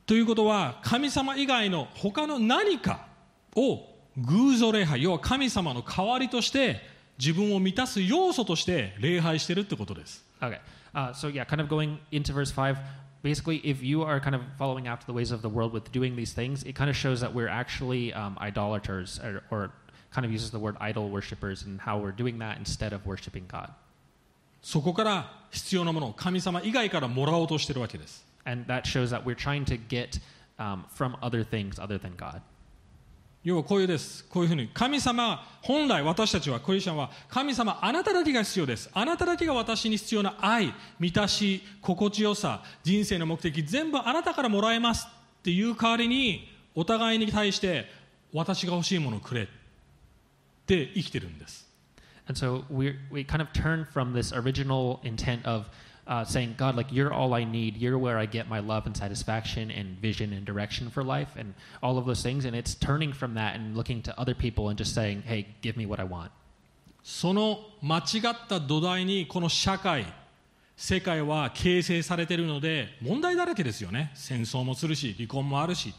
[0.06, 3.08] ということは神様以外の他の何か
[3.56, 3.82] を
[4.18, 6.80] 偶像礼拝要は神様の代わりとして
[7.20, 10.60] 自分を満たす要素として礼拝してるってことです Okay.
[10.94, 12.78] Uh, so yeah, kind of going into verse five.
[13.24, 16.16] Basically, if you are kind of following after the ways of the world with doing
[16.16, 19.72] these things, it kind of shows that we're actually um, idolaters, or, or
[20.12, 23.46] kind of uses the word idol worshippers, and how we're doing that instead of worshiping
[23.48, 23.72] God.
[24.63, 30.21] そこから必要なものを神様以外からもらおうとしてるわけです And that shows that we're trying to get
[30.59, 32.41] um, from other things other than God.
[33.45, 34.25] 要はこういうです。
[34.29, 34.69] こういうふうに。
[34.73, 38.89] 神様、本来私たちは、クリスチャンは、神様、あなただけが必要です。
[38.93, 47.87] あなただけが私に必要な愛、満たし、心地よさ、人生の目的、全部あなたからもらえますっていう代わりに、お互いに対して、
[48.33, 49.47] 私が欲しいものをくれっ
[50.65, 51.62] て生きてるんです。
[52.32, 55.70] And so we we kind of turn from this original intent of
[56.08, 57.78] uh, saying, God, like you're all I need.
[57.78, 61.54] You're where I get my love and satisfaction and vision and direction for life and
[61.84, 62.46] all of those things.
[62.46, 65.76] And it's turning from that and looking to other people and just saying, Hey, give
[65.78, 66.32] me what I want.
[67.04, 70.06] その間違った土台にこの社会
[70.76, 75.94] 世界は形成されているので問題だらけですよね戦争もするし離婚もあるし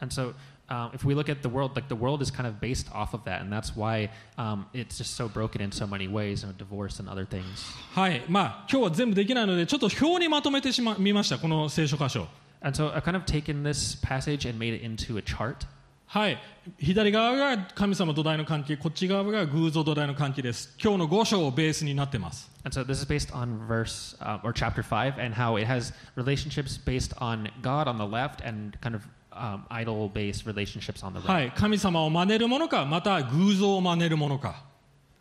[0.00, 0.34] And so,
[0.68, 3.12] um, if we look at the world, like the world is kind of based off
[3.14, 6.48] of that, and that's why um, it's just so broken in so many ways, you
[6.48, 7.74] know, divorce and other things.
[7.94, 12.26] はいまあ今日は全部できないのでちょっと表にまとめてしまみましたこの聖書箇所
[12.64, 15.66] And so, I've kind of taken this passage and made it into a chart.
[16.06, 16.38] はい
[16.78, 25.92] 左側が神様土台の関係こっち側が偶像土台の関係です今日の5章をベースになってます And so, this is based on verse uh, or chapter five, and how it has
[26.16, 29.02] relationships based on God on the left and kind of
[29.37, 31.47] um, idol-based relationships on the は right.
[31.47, 34.67] い神様を真似るものかまた偶像を真似るものか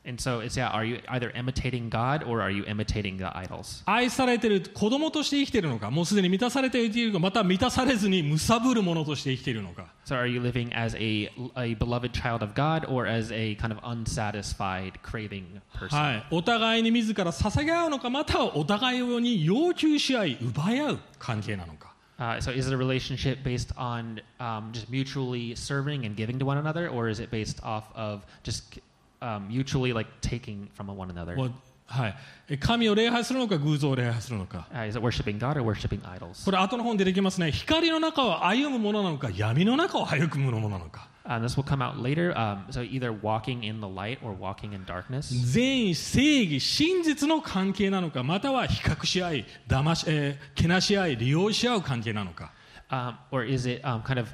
[0.08, 3.82] And so, it's yeah, are you either imitating God or are you imitating the idols?
[3.86, 13.56] 愛されてる子供として生きているのかもうすでに満たされているかまた満たされずに貪るものとして生きているのか So, are you living as a a beloved child of God or as a
[13.56, 15.96] kind of unsatisfied, craving person?
[15.96, 26.37] はい、お互いに自ら捧げ合うのかまたはお互いに要求し合い奪い合う関係なのか Uh, so, is it a relationship based on um, just mutually serving and giving
[26.37, 28.79] to one another, or is it based off of just
[29.23, 31.35] um, mutually like taking from one another?
[31.35, 31.51] もう
[31.91, 32.15] はい、
[32.47, 36.45] え神を礼拝するのか偶像を礼拝するのか Uh, is it worshiping God or worshiping idols?
[36.45, 42.35] これ後の本に出てきますね光の中を歩むものなのか闇の中を歩むものなのか Uh, this will come out later.
[42.37, 45.31] Um, so either walking in the light or walking in darkness.
[45.31, 52.51] 善意正義真実の関係なのかまたは比較し合い騙し、えーけなし合い利用し合う関係なのか
[52.89, 54.27] Um, or is it um, kind of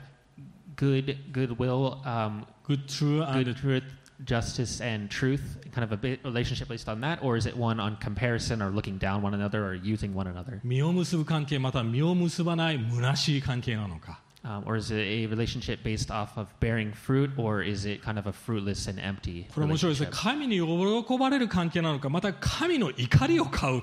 [0.75, 3.83] good goodwill, um, Good true and good truth,
[4.25, 5.57] justice, and truth?
[5.71, 8.71] Kind of a bit relationship based on that, or is it one on comparison or
[8.71, 10.59] looking down one another or using one another?
[10.63, 18.02] 実を結ぶ関係または実を結ばない虚しい関係なのか Um, or is it a relationship based off of bearing fruit, or is it
[18.02, 20.22] kind of a fruitless and empty これ面白いですね relationship?
[20.22, 23.82] 神に喜ばれる関係なのかまた神の怒りを買う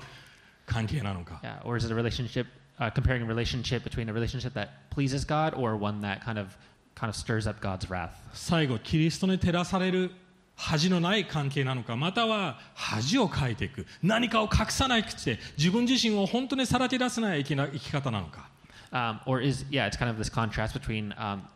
[0.66, 2.46] 関係なのか Yeah, or is it a relationship
[2.78, 6.48] uh, comparing a relationship between a relationship that pleases God or one that kind of
[6.94, 8.10] kind of stirs up God's wrath?
[8.34, 10.10] 最後キリストに照らされる
[10.56, 18.49] 恥のない関係なのかまたは恥をかいていく何かを隠さないくて自分自身を本当にさらけ出せない生きな生き方なのか
[18.91, 21.47] Um, or is yeah, it's kind of this contrast between um,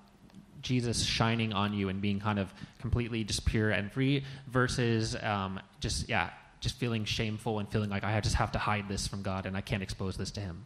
[0.61, 5.59] Jesus shining on you and being kind of completely just pure and free versus um,
[5.79, 9.21] just yeah, just feeling shameful and feeling like I just have to hide this from
[9.21, 10.65] God and I can't expose this to Him.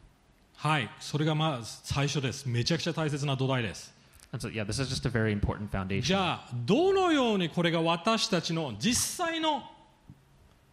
[0.56, 3.94] はいそれがまず最初ですめちゃくちゃ大切な土台です
[4.32, 6.16] And so yeah, this is just a very important じ foundation.
[6.16, 9.64] ゃあどのようにこれが私たちの実際の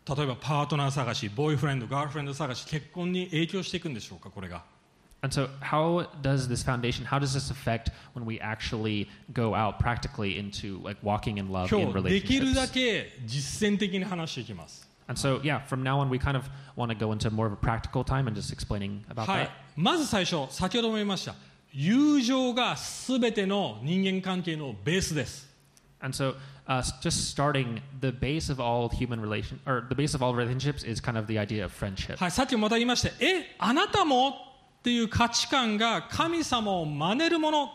[0.08, 4.62] 例えばパートナー探しボーイフレンドガールフレンド探し結婚に影響していくんでしょうかこれが
[5.22, 7.04] And so, how does this foundation?
[7.04, 11.68] How does this affect when we actually go out practically into like walking in love
[11.70, 12.72] 今 in 日できるだ relationships?
[12.72, 16.44] け実践的に話していきます And so, yeah, from now on, we kind of
[16.76, 19.50] want to go into more of a practical time and just explaining about はい that.
[19.76, 21.34] まず最初先ほども言いました
[21.74, 25.50] 友情が全ての人間関係のベースです
[26.00, 26.34] And so,
[26.66, 30.34] uh, s- just starting, the base of all human relation or the base of all
[30.34, 32.16] relationships is kind of the idea of friendship.
[32.16, 34.34] はい、さっきもまた言いましたえあなたも
[34.85, 37.69] っていう価値観が神様を真似るものっ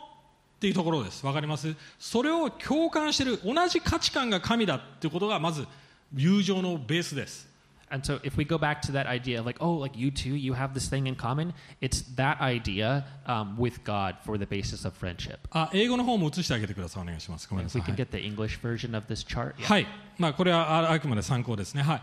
[0.61, 5.67] ていうところですわかりますそれを共感している同じ価値観が神だっていうことがまず
[6.15, 7.51] 友情のベースです
[7.93, 10.37] And so, if we go back to that idea of like, oh, like you two,
[10.37, 14.87] you have this thing in common, it's that idea um, with God for the basis
[14.87, 15.39] of friendship.
[15.51, 19.57] あ英語の方も映してあげてくださいお願いしますごめんな If さ we い、can get the English version of this chart.
[19.57, 19.65] Yeah.
[19.65, 19.87] はい、
[20.19, 22.03] まあ、これはああくまで参考ですねはい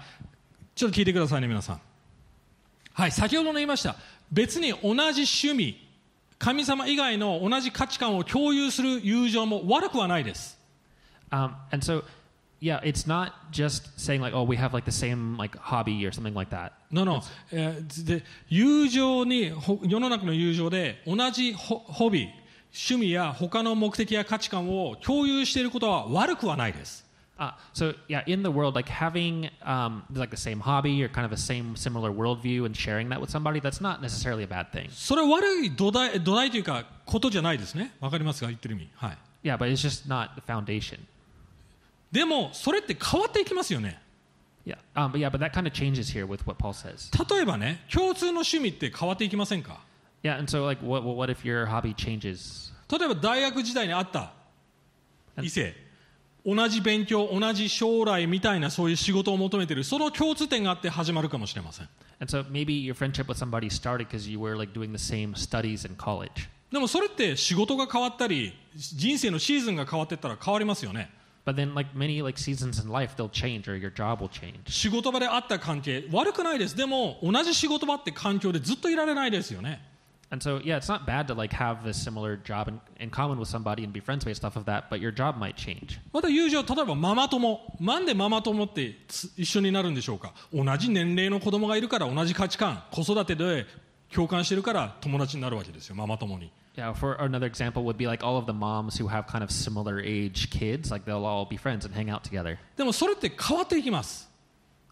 [0.76, 1.82] ちょっと聞いてくださいね皆さん
[2.98, 3.96] はい先ほども言いました
[4.32, 5.78] 別に同じ趣味
[6.40, 10.58] 神様以外の同じ価値観を共有する友情も悪くはないです
[11.30, 12.04] Um, and so,
[12.62, 16.14] yeah, it's not just saying like, oh, we have like the same like hobby or
[16.14, 16.72] something like that.
[16.90, 17.22] No, no.
[17.52, 22.30] えーで友情にほ世の中の友情で同じホホビー
[22.74, 27.06] 趣味や他の目的や価値観を共有していることは悪くはないです
[27.38, 31.25] Uh, so yeah, in the world, like having um, like the same hobby or kind
[31.25, 34.71] of a same similar worldview and sharing that with somebody, that's not necessarily a bad
[34.71, 34.88] thing.
[34.90, 41.01] それは悪い土台土台というかことじゃないですねわかりますか言ってる意味はい Yeah, but it's just not the foundation.
[42.12, 43.99] でもそれって変わっていきますよね
[44.64, 47.11] Yeah, um, but yeah, but that kind of changes here with what Paul says.
[47.35, 49.81] 例えばね共通の趣味って変わっていきませんか
[50.23, 52.71] Yeah, and so like, what what what if your hobby changes?
[52.88, 54.33] 例えば大学時代にあった
[55.42, 55.75] 異性
[56.48, 64.98] 同じ勉強同じ将来みたいなそういう仕事を求めてるその共通点があって始まるかもしれません And so maybe your friendship with somebody started because you were like doing the
[64.98, 66.48] same studies in college.
[66.72, 71.12] でもそれって仕事が変わったり人生のシーズンが変わっていったら変わりますよね
[71.46, 74.56] But then, like many like seasons in life, they'll change or your job will change.
[74.68, 79.82] 仕事場であった関係悪くないですでも同じ仕事場って環境でずっといられないですよね
[80.33, 83.38] And so, yeah, it's not bad to like have this similar job in, in common
[83.38, 86.01] with somebody and be friends based off of that, but your job might change.
[86.11, 93.66] また友情例えばママ友なんでママ友ってつ一緒になるんでしょうか同じ年齢の子供がいるから同じ価値観子育てで
[94.11, 99.51] 共感してるから友達になるわけですよママ友に Yeah, for another example would be like all of the moms who have kind of
[99.51, 102.57] similar age kids, like they'll all be friends and hang out together.
[102.79, 104.31] でもそれって変わっていきます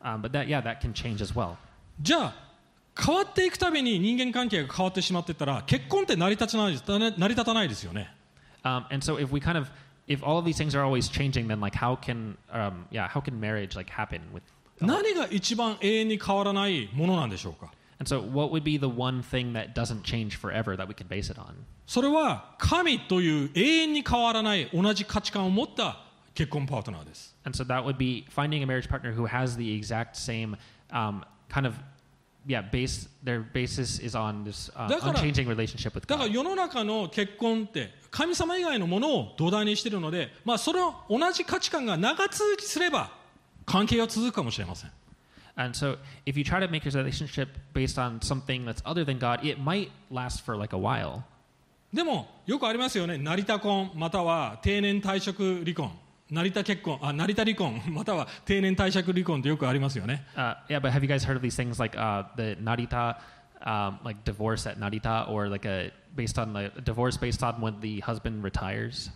[0.03, 1.57] Um, but that, yeah, that can change as well.
[2.03, 2.44] じゃあ
[2.98, 8.10] 変わっていくたびに人間関係が変わってしまっていったら結婚って成り立たないです成り立たないですよね
[8.66, 9.70] Um, and so if we kind of,
[10.08, 13.22] if all of these things are always changing, then like how can, um, yeah, how
[13.22, 14.42] can marriage like happen with?
[14.82, 20.96] 何が一番永遠に変わらないものなんでしょうか And so what would be the one thing that doesn't change forever that we
[20.96, 21.54] can base it on?
[21.86, 26.00] それは神という永遠に変わらない同じ価値観を持った
[26.34, 30.58] 結婚パートナーです And so that would be finding a marriage partner who has the exact same
[30.92, 31.76] um, kind of
[32.46, 33.10] yeah base.
[33.24, 36.34] Their basis is on this uh, だから unchanging relationship with だから God.
[36.34, 43.12] 世の中の結婚って神様以外のものを土台にしているので、まあ、その同じ価値観が長続きすれば
[43.66, 44.92] 関係が続くかもしれません
[45.58, 49.18] And so if you try to make your relationship based on something that's other than
[49.20, 51.24] God, it might last for like a while.
[51.94, 55.92] でもよくありますよね成田婚または定年退職離婚
[56.30, 63.18] 成田結婚あ成田離婚または定年退職離婚ってよくありますよね Uh, yeah, but have you guys heard of these things like uh, the Narita,
[63.66, 67.80] um, like divorce at Narita, or like a based on the divorce based on when
[67.80, 69.10] the husband retires?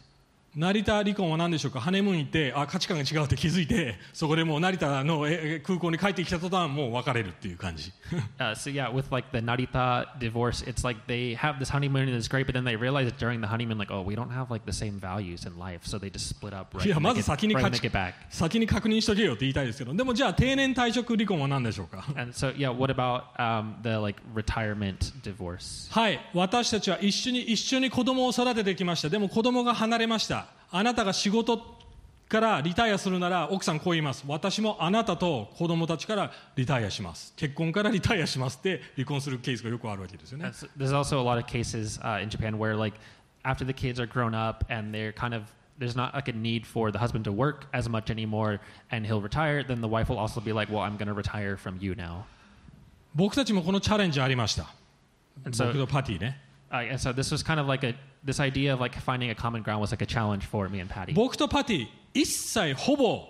[0.56, 7.92] 成田離婚は何でしょうかハネムーン行ってあ価値観が違うって気づいてそこでもう成田のええ空港に帰ってきた途端もう別れるっていう感じ
[8.40, 12.16] Uh, so yeah, with like the Narita divorce, it's like they have this honeymoon and
[12.18, 14.66] it's great, but then they realize during the honeymoon, like, oh, we don't have like
[14.66, 18.14] the same values in life, so they just split up right, いやまず先に right 価値 back.
[18.30, 25.92] 先に確認しとけよって言いたいですけどでもじゃあ定年退職離婚は何でしょうか And so yeah, what about um, the like retirement divorce?
[25.92, 31.80] はい私たちは一緒に一緒に子供を育ててきましたでも子供が離れましたあなたが仕事
[32.30, 42.96] からリタイアするなら奥さんこう言います私もあなたと子供たちからリタイアします結婚からリタイアしますって離婚するケースがよくあるわけですよね there's also a lot of cases uh, in Japan where like
[43.44, 45.44] after the kids are grown up and they're kind of
[45.80, 48.60] there's not like a need for the husband to work as much anymore
[48.92, 51.58] and he'll retire then the wife will also be like well i'm going to retire
[51.58, 52.26] from you now
[53.16, 54.68] 僕たちもこのチャレンジありました
[55.44, 56.38] 僕とパティね
[56.70, 59.36] uh, and so this was kind of like a this idea of like finding a
[59.36, 63.28] common ground was like a challenge for me and patty 僕とパティ一切ほぼ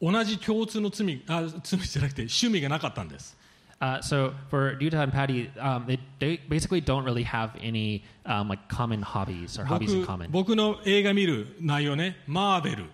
[0.00, 3.36] 同じ共通の罪あ罪じゃなくて趣味がなかったんです
[3.80, 8.48] uh, so for Yuta and Patty, um, they, they basically don't really have any um,
[8.48, 10.30] like common hobbies or 僕 hobbies in common.
[10.30, 12.84] 僕の映画見る内容ねマーベル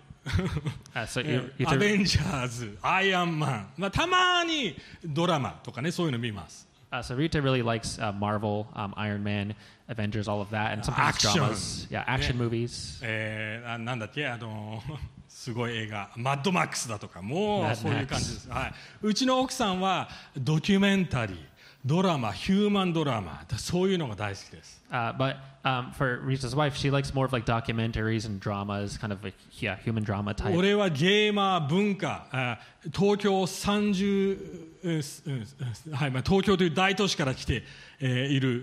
[0.95, 9.55] Uh, so you, アベンジャーズアイアンマン、まあ、たまにドラマとかねそういうの見ます Uh, so Rita really likes uh, Marvel, um, Iron Man,
[9.89, 11.33] Avengers, all of that, and sometimes Action.
[11.33, 11.87] dramas.
[11.91, 13.01] Yeah, action movies.
[13.03, 14.83] えー、あなんだっけあの
[15.27, 21.37] すごい映画マッドマックスだとかもうそういう感じです、はい、うちの奥さんはドキュメンタリー
[21.85, 29.11] ドラマヒューマンドラマそういうのが大好きです Uh, but um, for Rita's wife, she likes more of like documentaries and dramas, kind
[29.11, 30.55] of like yeah, human drama type.
[30.55, 32.59] 俺はゲーマー文化あ
[32.95, 34.39] 東京30、
[34.85, 37.63] うんうんはいまあ、東京という大都市から来て、
[38.01, 38.63] えーいる、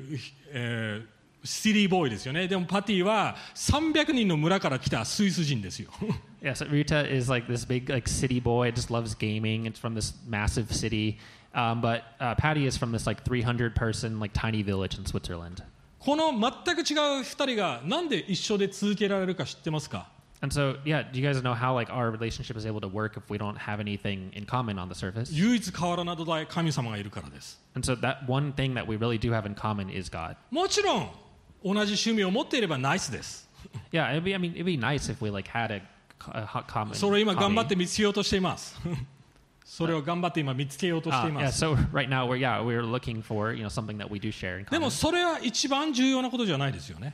[0.52, 5.90] えーシティボーイですよねでもパティは300人の村から来たスイス人ですよ
[6.42, 9.65] Yeah, so Rita is like this big like city boy, just loves gaming.
[9.65, 11.17] It's from this massive city.
[11.55, 15.63] Um, but uh, Patty is from this like 300 person like tiny village in Switzerland.
[16.00, 20.09] この全く違う2人がなんで一緒で続けられるか知ってますか
[20.42, 23.17] And so, yeah, do you guys know how like our relationship is able to work
[23.17, 25.33] if we don't have anything in common on the surface?
[25.33, 30.37] 唯一変わらない土台神様がいるからです And so that one thing that we really do have in common is God.
[30.50, 31.11] もちろん
[31.65, 33.48] 同じ趣味を持っていればナイスです
[33.92, 35.81] Yeah, it'd be I mean it'd be nice if we like had a
[36.33, 36.94] a hot common.
[36.94, 37.69] それを今頑張っ hobby.
[37.69, 38.79] て見つけようとしています
[39.70, 41.60] それを頑張って今見つけようとしています。
[44.72, 47.13] でもそれは一番重要なことじゃないですよね。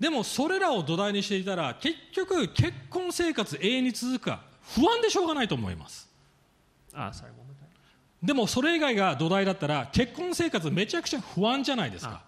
[0.00, 4.40] でもそれらを土台にしていたら結局結婚生活永遠に続くか
[4.74, 6.08] 不安でしょうがないと思います。
[8.22, 12.22] でもそれ以外が土台だったら結婚生活めちゃくちゃ不安じゃないですか。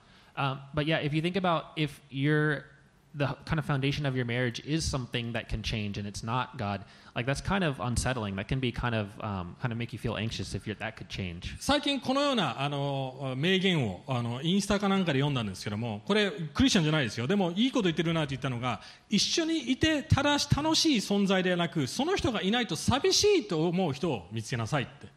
[3.14, 6.58] The kind of foundation of your marriage is something that can change and it's not
[6.58, 6.84] God,
[7.14, 8.34] like that's kind of unsettling.
[8.36, 10.96] That can be kind of um, kind of make you feel anxious if you're, that
[10.96, 11.56] could change.
[11.60, 25.14] 最近このようなあの名言をあのインスタかなんかで読んだんですけどもこれクリスチャンじゃないですよでもいいこと言ってるなって言ったのが一緒にいてただし楽しい存在ではなくその人がいないと寂しいと思う人を見つけなさいって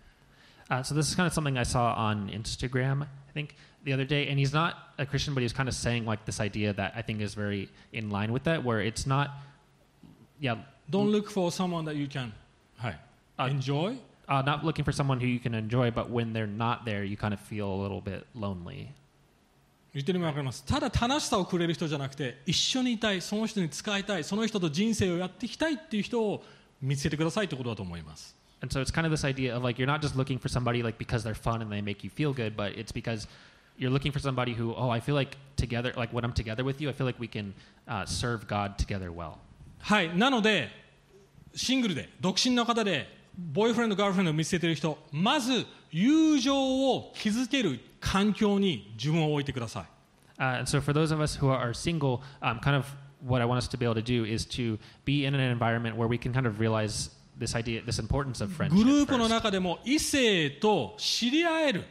[0.70, 4.29] Uh, so this is kind of something I saw on Instagram, think, the other day.
[4.29, 6.93] And he's not a Christian, but he was kind of saying like this idea that
[6.97, 9.31] I think is very in line with that, where it's not,
[10.41, 10.57] yeah,
[10.91, 12.33] Don't look for someone that you can、
[12.77, 13.97] はい、enjoy
[14.29, 17.17] uh, not looking for someone who you can enjoy, but when they're not there, you
[17.17, 18.89] kind of feel a little bit lonely.
[19.95, 26.43] 言ってる意味わかりますただ楽しさをくれる人じゃなくて一緒にいたいその人に使いたいその人と人生をやっていきたいっていう人を
[26.81, 30.83] 見つけてくださいってことだと思います And so it's kind of this idea of like you're not just looking for somebody
[30.83, 33.27] like because they're fun and they make you feel good, but it's because
[33.77, 36.81] you're looking for somebody who, oh, I feel like together, like when I'm together with
[36.81, 37.55] you, I feel like we can
[37.89, 39.39] uh, serve God together well.
[39.81, 40.71] はいなので
[41.55, 49.85] シングルで独身の方でボーイフレンドガールフレンドを見つけてる人まず友情を築ける環境に自分を置いてください
[50.39, 52.87] Uh, and so for those of us who are single, um, kind of
[53.21, 55.97] what I want us to be able to do is to be in an environment
[55.97, 58.84] where we can kind of realize this idea, this importance of グ friendship.
[58.86, 61.86] ループの中でも異性と知り合える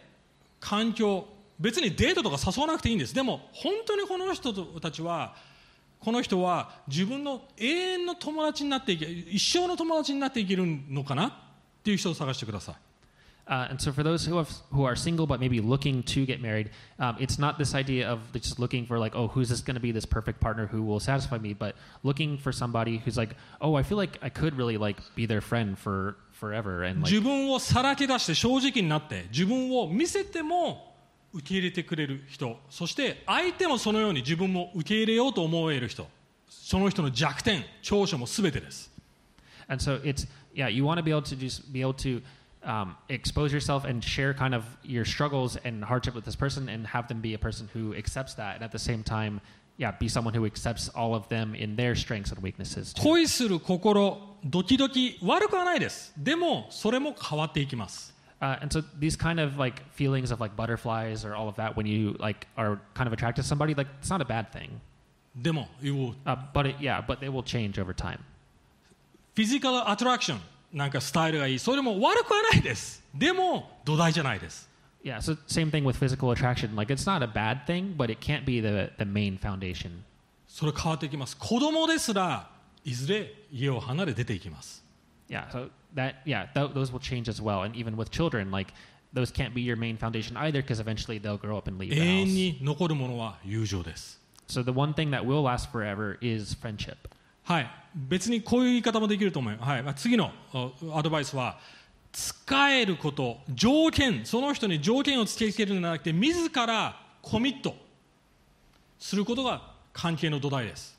[0.61, 1.27] 環境
[1.59, 5.35] 別にデートとか誘わなくていいんですでも本当にこの人たちは
[6.01, 11.29] この人は自分の永遠の友達になっていけ一生の友達になっていけるのかな？
[11.29, 11.33] っ
[11.83, 12.75] ていう人を探してください
[13.48, 16.42] Uh, and so for those who, have, who are single but maybe looking to get
[16.42, 16.70] married,
[17.00, 19.82] um, it's not this idea of just looking for like, oh, who's this going to
[19.82, 23.76] be this perfect partner who will satisfy me, but looking for somebody who's like, oh,
[23.76, 30.96] I feel like I could really like be their friend for forever and like 自分をさらけ出して正直になって自分を見せても
[31.34, 36.08] 受け入れてくれる人そして相手もそのように自分も受け入れようと思える人
[36.50, 38.90] その人の弱点長所も全てです
[39.68, 42.22] And so it's yeah, you want to be able to just be able to
[42.66, 46.86] um, expose yourself and share kind of your struggles and hardship with this person, and
[46.88, 49.42] have them be a person who accepts that, and at the same time,
[49.78, 52.94] yeah, be someone who accepts all of them in their strengths and weaknesses.
[52.94, 53.02] Too.
[53.02, 58.12] 恋する心ドキドキ悪くはないですでもそれも変わっていきます
[58.42, 61.76] Uh, and so these kind of like feelings of like butterflies or all of that
[61.78, 64.82] when you like are kind of attracted to somebody, like it's not a bad thing.
[65.36, 68.18] でも you will- Uh, but it, yeah, but they will change over time.
[69.36, 69.46] フィ
[70.77, 74.69] なんかスタイルがいいそれも悪くはないですでも土台じゃないです
[75.03, 76.75] Yeah, so same thing with physical attraction.
[76.75, 80.03] Like it's not a bad thing, but it can't be the the main foundation.
[80.49, 82.51] それ変わっていきます子供ですら
[82.85, 84.85] いずれ家を離れ出ていきます
[85.31, 87.63] Yeah, so that yeah, th- those will change as well.
[87.63, 88.73] And even with children, like
[89.15, 94.21] those can't be your main foundation either, because eventually they'll grow up and leave 永遠.に残るものは友情です
[94.49, 96.97] So the one thing that will last forever is friendship.
[97.47, 101.59] はい別にこういう言い方もできると思います、はいまあ、次のおアドバイスは
[102.13, 107.75] 使えること条件その人に条件をつけつけるのではなくて自らコミット
[108.99, 110.97] することが関係の土台です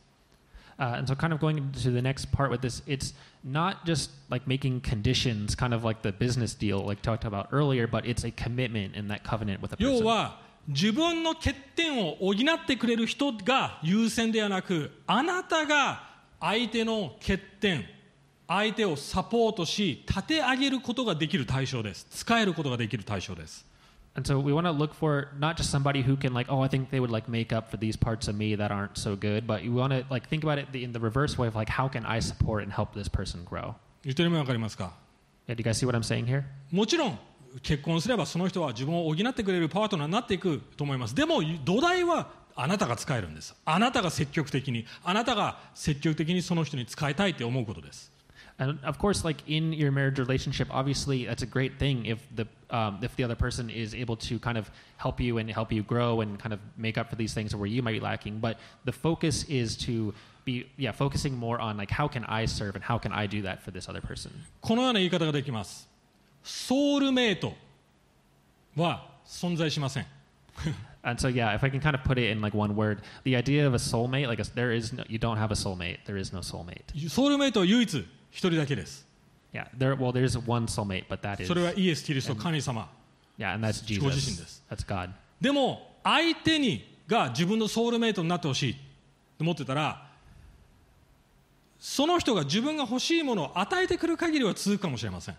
[0.80, 4.12] Uh, and so, kind of going to the next part with this, it's not just
[4.30, 8.24] like making conditions, kind of like the business deal, like talked about earlier, but it's
[8.24, 10.06] a commitment and that covenant with a 要 person.
[10.06, 16.04] は自分の欠点を補ってくれる人が優先ではなくあなたが
[16.39, 17.85] 相手の欠点
[18.47, 23.65] 相手をサポートし立て上げることができる対象です使えることができる対象です
[24.15, 26.67] And so we want to look for not just somebody who can like, oh, I
[26.67, 29.45] think they would like make up for these parts of me that aren't so good,
[29.45, 31.88] but you want to like think about it in the reverse way of like, how
[31.88, 33.75] can I support and help this person grow?
[34.03, 34.93] 言ってる意味わかりますか
[35.47, 36.45] Yeah, do you guys see what I'm saying here?
[36.71, 37.19] もちろん
[37.61, 48.12] 結婚すればその人は自分を補ってくれるパートナーになっていくと思いますでも土台はあなたが使えるんですあなたが積極的にあなたが積極的にその人に使いたいって思うことです
[48.60, 52.47] And of course, like in your marriage relationship, obviously that's a great thing if the
[52.72, 55.84] um, if the other person is able to kind of help you and help you
[55.84, 58.39] grow and kind of make up for these things where you might be lacking.
[58.39, 60.12] But the focus is to
[60.43, 63.43] be yeah focusing more on like how can I serve and how can I do
[63.43, 64.32] that for this other person.
[64.62, 65.88] このような言い方ができます
[66.43, 67.53] ソウルメイト
[68.76, 70.05] は存在しません
[71.03, 73.38] And so, yeah, if I can kind of put it in like one word, the
[73.38, 75.99] idea of a soulmate, like a, there is no, you don't have a soulmate.
[76.05, 76.84] There is no soulmate.
[77.10, 79.05] ソウルメイトは唯一一人だけです
[79.53, 79.95] Yeah, there.
[79.95, 82.89] Well, there's one soulmate, but that is それはイエス・キリスト神様
[83.38, 84.41] yeah, and that's ご自身 Jesus.
[84.41, 84.64] です。
[84.70, 85.12] That's God.
[85.39, 88.80] でも相手にが自分のソウルメイトになってほしいと
[89.43, 90.05] 思ってたら
[91.80, 95.36] その人が自分が欲しいものを与えてくる限りは続くかもしれません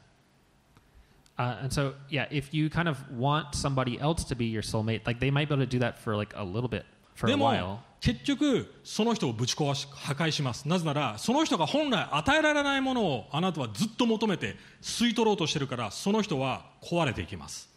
[1.39, 5.07] Uh, and so, yeah, if you kind of want somebody else to be your soulmate,
[5.07, 6.85] like they might be able to do that for like a little bit,
[7.15, 7.79] for で a も while.
[8.01, 17.69] 結局その人をぶち壊し破壊しますなぜならその人が本来与えられないものをあなたはずっと求めて吸い取ろうとしてるからその人は壊れていきます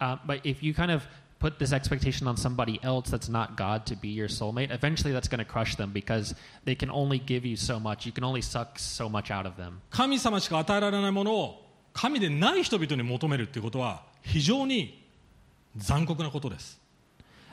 [0.00, 1.02] Uh, but if you kind of
[1.40, 5.28] put this expectation on somebody else that's not God to be your soulmate, eventually that's
[5.28, 6.34] going to crush them because
[6.64, 8.06] they can only give you so much.
[8.06, 9.82] You can only suck so much out of them.
[9.90, 15.02] 神様しか与えられないものを神でない人々に求めるっていうことは非常に
[15.76, 16.80] 残酷なことです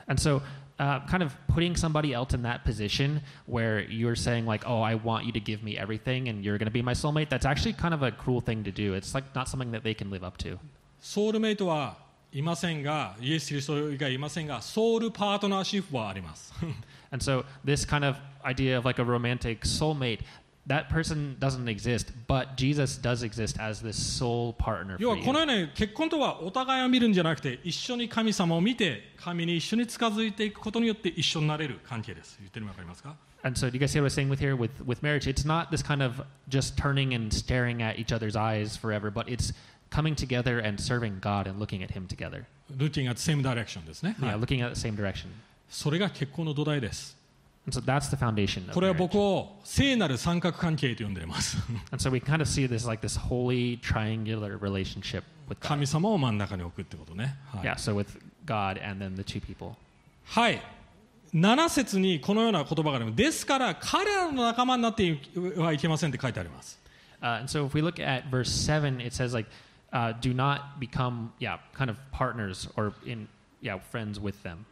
[0.08, 0.40] And so,
[0.78, 4.94] uh, kind of putting somebody else in that position where you're saying, like, oh, I
[4.94, 7.74] want you to give me everything and you're going to be my soulmate, that's actually
[7.74, 8.94] kind of a cruel thing to do.
[8.94, 10.58] It's like not something that they can live up to.
[11.00, 11.96] ソウルメイトは
[12.32, 16.52] いませんがイエス・キリスト以外いませんがソウルパートナーシップはあります
[17.10, 20.20] And so, this kind of idea of like a romantic soulmate,
[20.67, 25.41] that person doesn't exist, but Jesus does exist as this soul partner 要 for はこの
[25.41, 25.59] you.
[25.59, 35.03] ように結婚とはお互いを見るんじゃなくて一緒に神様を見て神に一緒に近づいていくことによって一緒になれる関係です言ってるの分かりますか And so, do you guys see what I was saying with here with, with
[35.03, 35.27] marriage?
[35.27, 39.27] It's not this kind of just turning and staring at each other's eyes forever, but
[39.27, 39.51] it's
[39.89, 42.47] coming together and serving God and looking at Him together.
[42.79, 45.27] Looking at same direction ですね、は Yeah, い looking at the same direction.
[45.69, 47.16] それが結婚の土台です
[47.67, 48.97] And so that's the foundation of これは marriage.
[48.97, 51.57] 僕を聖なる三角関係と呼んでいます
[51.91, 55.67] And so we kind of see this like this holy triangular relationship with God.
[55.69, 59.73] 神様を真ん中に置くってことね、はい Yeah, so with God and then the two people.
[60.25, 60.61] はい
[61.33, 65.17] 7節にこのような言葉がありますですから彼らの仲間になって
[65.57, 66.79] はいけませんって書いてあります
[67.23, 69.47] Uh, and so if we look at verse 7, it says like,
[69.93, 73.29] uh, do not become, yeah, kind of partners or in,
[73.61, 74.65] yeah, friends with them.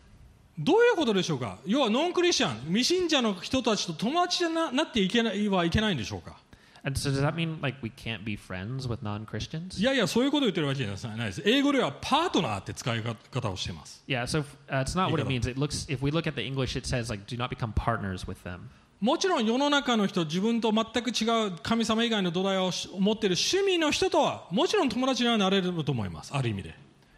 [0.58, 1.58] どういうことでしょうか？
[1.66, 6.36] 要はノンクリスチャン未信者の人たちと友達にななっていけないはいけないんでしょうか
[6.82, 9.80] ？And so does that mean like we can't be friends with non-Christians?
[9.80, 11.42] いやいやそういうことを言ってるわけじゃないです。
[11.44, 14.02] 英語ではパートナーって使い方をしています。
[14.06, 15.50] Yeah, so uh, it's not what it means.
[15.50, 18.26] It looks, if we look at the English, it says like, do not become partners
[18.26, 18.70] with them.
[18.98, 26.34] もちろん世の中の人自分と全く違う神様以外の土台を持っている趣味の人とはもちろん友達にはなれると思います。
[26.34, 26.74] ある意味で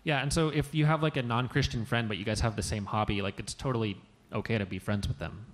[0.09, 2.62] Yeah, and so if you have like a non-Christian friend, but you guys have the
[2.62, 3.98] same hobby, like it's totally
[4.32, 5.44] okay to be friends with them.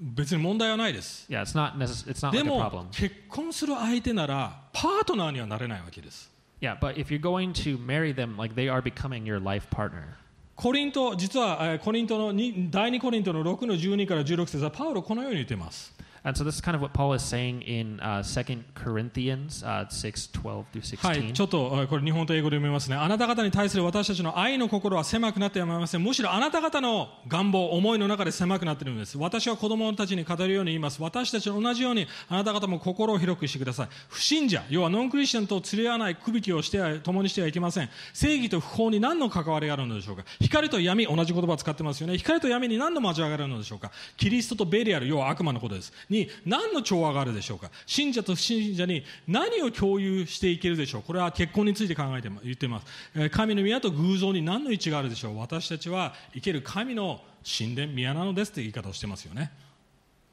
[0.00, 2.88] 別に問題はないです Yeah, it's not necess- It's not で like も problem.
[2.90, 9.68] 結婚する相手ならパートナーにはなれないわけです Yeah, but if you're going to marry them, like they are becoming your life
[9.70, 10.16] partner.
[10.56, 15.94] コリント実はえーコリントのに第2コリントの6の12から16節はパウロこのように言っています
[16.24, 19.88] And so this is kind of what Paul is saying in uh, 2 Corinthians uh,
[19.88, 21.08] 6, 12 through 16.
[21.08, 22.96] はい、ちょっとこれ日本と英語で読みますね。
[22.96, 26.02] あなた方に対する私たちの愛の心は狭くなってやまいません。
[26.04, 29.18] むしろあなた方の願望、思いの中で狭くなっているのです。
[29.18, 31.02] 私は子供たちに語るように言います。
[31.02, 33.88] 私たちと同じようにあなた方も心を広くしてください。
[34.08, 37.88] 不信者、要はノンクリスチャンと釣り合わない区引きをして共にしてはいけません。
[38.12, 40.24] 正義と不法に何の関わりがあるのでしょうか。
[40.40, 42.16] 光と闇、同じ言葉を使ってますよね。
[42.16, 43.90] 光と闇に何の交わりがあるのでしょうか。
[44.16, 45.92] キリストとベリアル、要は悪魔のことです。
[46.11, 47.69] に何の調和があるでしょうか。
[47.85, 51.01] 信者と不信者に何を共有していけるでしょう。
[51.03, 52.85] これは結婚について考えてま言っています。
[53.15, 55.37] えー神の宮と偶像に何の位置があるでしょう。
[55.37, 59.51] 私たちは生ける神の神殿、宮なのですという言い方をしてますよね。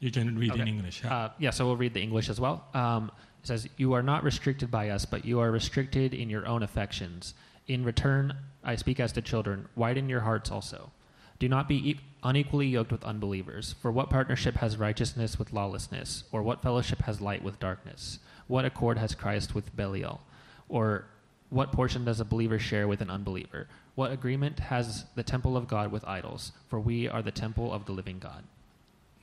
[0.01, 0.67] You can read in Okay.
[0.67, 1.03] English.
[1.05, 2.63] Uh, yeah, so we'll read the English as well.
[2.73, 3.09] Um,
[3.41, 6.63] it says, You are not restricted by us, but you are restricted in your own
[6.63, 7.33] affections.
[7.67, 8.33] In return,
[8.63, 10.91] I speak as to children, widen your hearts also.
[11.39, 13.75] Do not be e- unequally yoked with unbelievers.
[13.81, 16.23] For what partnership has righteousness with lawlessness?
[16.31, 18.19] Or what fellowship has light with darkness?
[18.47, 20.21] What accord has Christ with Belial?
[20.69, 21.05] Or
[21.49, 23.67] what portion does a believer share with an unbeliever?
[23.95, 26.51] What agreement has the temple of God with idols?
[26.69, 28.43] For we are the temple of the living God.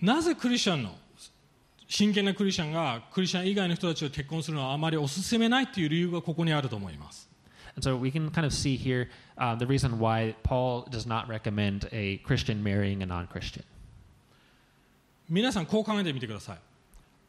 [0.01, 0.97] なぜクリスチャンの
[1.87, 7.26] 真剣なクリスチャンがクリスチャン以外の人たちと結婚するのはあまりお勧めないという理由がここにあると思います。
[7.78, 9.08] And so we can kind of see here
[9.38, 13.64] uh, the reason why Paul does not recommend a Christian marrying a non Christian.
[15.30, 16.58] 皆さんこう考えてみてください。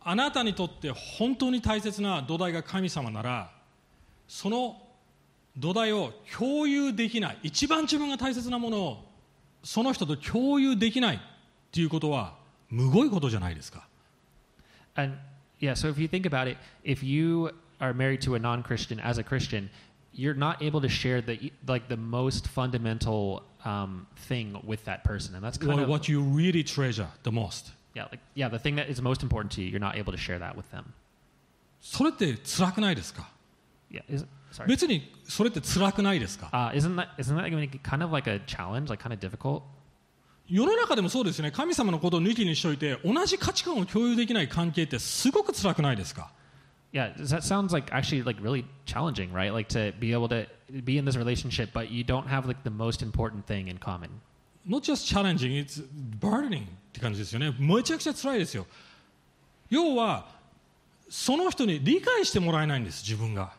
[0.00, 3.50] あなたにとって本当に大切な土台が神様なら、
[4.26, 4.80] その
[5.54, 9.04] 土台を共有できない、一番自分が大切なものを
[9.62, 11.20] その人と共有できないっ
[11.70, 12.38] ていうことは、
[12.70, 13.86] むごいことじゃないですか。
[14.94, 15.14] And
[15.60, 18.98] yeah, so if you think about it, if you are married to a non Christian
[19.00, 19.68] as a Christian,
[20.18, 25.34] you're not able to share the like the most fundamental um, thing with that person,
[25.34, 27.70] and that's kind What, of what you really treasure the most.
[27.94, 29.68] yeah, like yeah, the thing that is most important to you.
[29.70, 30.84] You're not able to share that with them.
[31.80, 33.28] それって辛くないですか
[33.90, 34.66] Yeah, is sorry.
[34.68, 39.62] 別にそれって辛くないですか Uh, isn't that isn't that kind of like a challenge, like kind of difficult?
[40.48, 46.30] 世の中でもそうですよね神様のことを抜きにしといて同じ価値観を共有できない関係ってすごく辛くないですか
[46.91, 49.51] Yeah, does that sounds like actually like really challenging, right?
[49.51, 50.45] Like to be able to
[50.83, 54.09] be in this relationship, but you don't have like the most important thing in common.
[54.65, 55.81] Not just challenging, it's
[56.19, 58.67] burdening って感じですよねめちゃくちゃ辛いですよ
[59.69, 60.27] 要は
[61.09, 63.51] その人に理解してもらえないんです自分が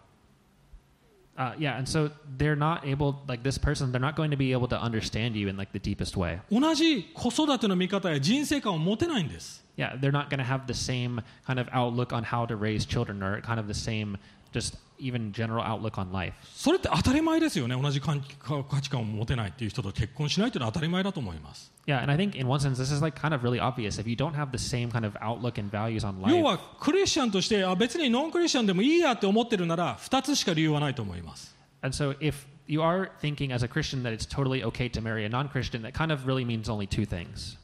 [1.36, 4.52] Uh, yeah, and so they're not able, like this person, they're not going to be
[4.52, 6.38] able to understand you in like the deepest way.
[6.48, 12.56] 同じ子育ての見方や人生観を持てないんです Yeah, they're not going to have the same kind of outlook on how to
[12.56, 14.16] raise children or kind of the same,
[14.52, 16.34] just even general outlook on life.
[16.54, 24.00] それって当たり前ですよね同じ価価値観を持てないっていう人と結婚しないというのは当たり前だと思います Yeah, and I think in one sense, this is like kind of really obvious.
[24.00, 31.54] If you don't have the same kind of outlook and values on 要 life, はクリスチャンとしてあ別にノンクリスチャンでもいいやって思ってるなら2つしか理由はないと思います
[31.82, 35.24] and so if you are thinking as a Christian that it's totally okay to marry
[35.24, 37.56] a non Christian, that kind of really means only two things.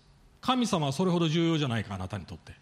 [0.46, 2.54] 神様はそれほど重要じゃないかあなたにとって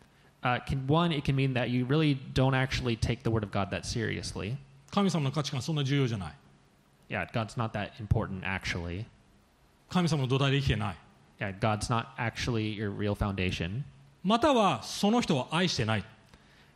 [0.43, 3.51] Uh, can, one, it can mean that you really don't actually take the word of
[3.51, 4.57] God that seriously.
[4.91, 6.33] 神様の価値観そんな重要じゃない
[7.09, 9.05] Yeah, God's not that important actually.
[9.89, 10.95] 神様の土台で生きてない
[11.39, 13.83] Yeah, God's not actually your real foundation.
[14.21, 16.03] またはその人を愛してない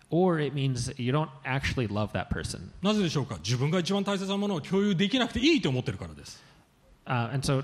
[0.09, 2.69] Or it means you don't actually love that person.
[2.81, 6.41] なぜでしょうか自分が一番大切なものを共有できなくていいと思ってるからです
[7.05, 7.63] Uh, and so,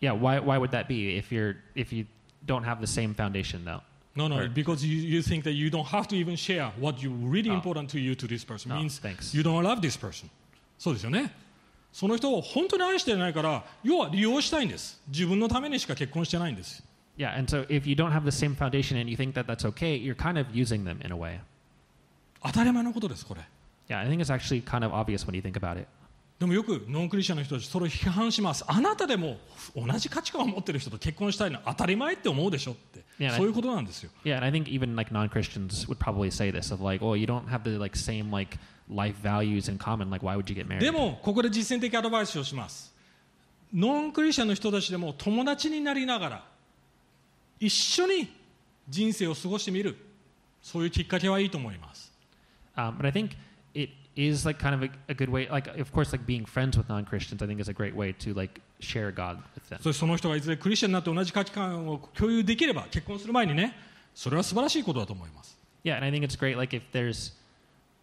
[0.00, 2.06] yeah, why, why would that be if you're if you
[2.45, 3.81] don't have the same foundation though?
[4.15, 4.53] No, no, Right.
[4.53, 7.53] because you, you think that you don't have to even share what you really Oh.
[7.53, 9.33] important to you to this person Oh, means thanks.
[9.33, 10.29] you don't love this person
[10.77, 11.31] そうですよね
[11.93, 16.83] その人を本当に愛してないから要は利用したいんです自分のためにしか結婚してないんです
[17.17, 19.65] Yeah, and so if you don't have the same foundation and you think that that's
[19.73, 21.39] okay, you're kind of using them in a way.
[22.41, 23.41] 当たり前のことですこれ
[23.89, 25.87] Yeah, I think it's actually kind of obvious when you think about it.
[26.44, 29.38] でもよくノンクリスチャンの人たちそれを批判しますあなたでも
[29.74, 34.10] 同じ価値観を持っている人と結婚したいのは当たり前って思うでしょってそういうことなんですよ。
[34.24, 34.50] いや、I
[40.80, 42.92] でもここで実践的アドバイスをします。
[43.72, 46.44] ノンクリスチャンの人たちでも友達になりながら
[47.58, 48.28] 一緒に
[48.88, 49.96] 人生を過ごしてみる
[50.62, 52.12] そういうきっかけはいいと思います。
[54.15, 55.47] is like kind of a, a good way.
[55.49, 58.33] Like, of course, like being friends with non-Christians, I think is a great way to
[58.33, 59.79] like share God with them.
[59.81, 63.73] そしてその人がいずれクリスチャンになって同じ価値観を共有できれば結婚する前にね
[64.13, 66.57] それは素晴らしいことだと思います Yeah, and I think it's great.
[66.57, 67.31] Like if there's,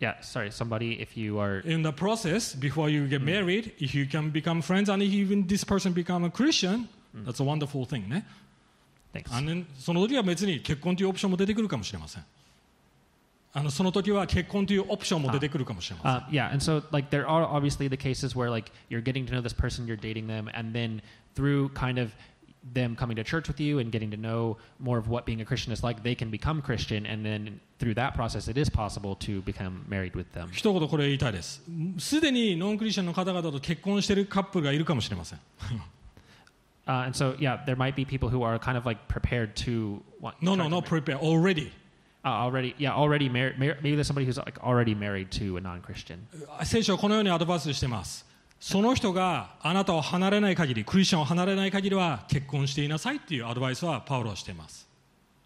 [0.00, 4.06] yeah, sorry, somebody if you are, in the process before you get married if you
[4.06, 6.88] can become friends and if even this person become a Christian
[7.24, 8.24] that's a wonderful thing ね
[9.12, 9.36] thanks.
[9.36, 12.24] あのその時は別に結婚というオプションも出てくるかもしれません
[13.52, 19.24] あのその時は結婚というオプションも出てくるかもしれません Uh, yeah, and so like there are obviously the cases where like you're getting
[19.26, 21.00] to know this person, you're dating them, and then
[21.34, 22.10] through kind of
[22.74, 25.44] them coming to church with you and getting to know more of what being a
[25.44, 29.14] Christian is like, they can become Christian, and then through that process, it is possible
[29.20, 30.48] to become married with them.
[30.52, 31.62] 一言これ言いたいです
[31.98, 35.38] すでにノンクリスチャンの方々と結婚しているカップルがいるかもしれません
[36.88, 40.00] Uh, and so yeah, there might be people who are kind of like prepared to
[40.20, 40.36] want.
[40.40, 41.72] No, no, try to no, marry- prepare already.
[42.23, 43.57] Uh, already, yeah, already married.
[43.57, 46.19] Mar- maybe there's somebody who's like already married to a non-Christian.
[46.63, 48.25] 聖書はこのようにアドバイスしています。
[48.59, 54.87] その人があなたを離れない限り、クリスチャンを離れない限りは結婚していなさいっていうアドバイスはパウロはしています。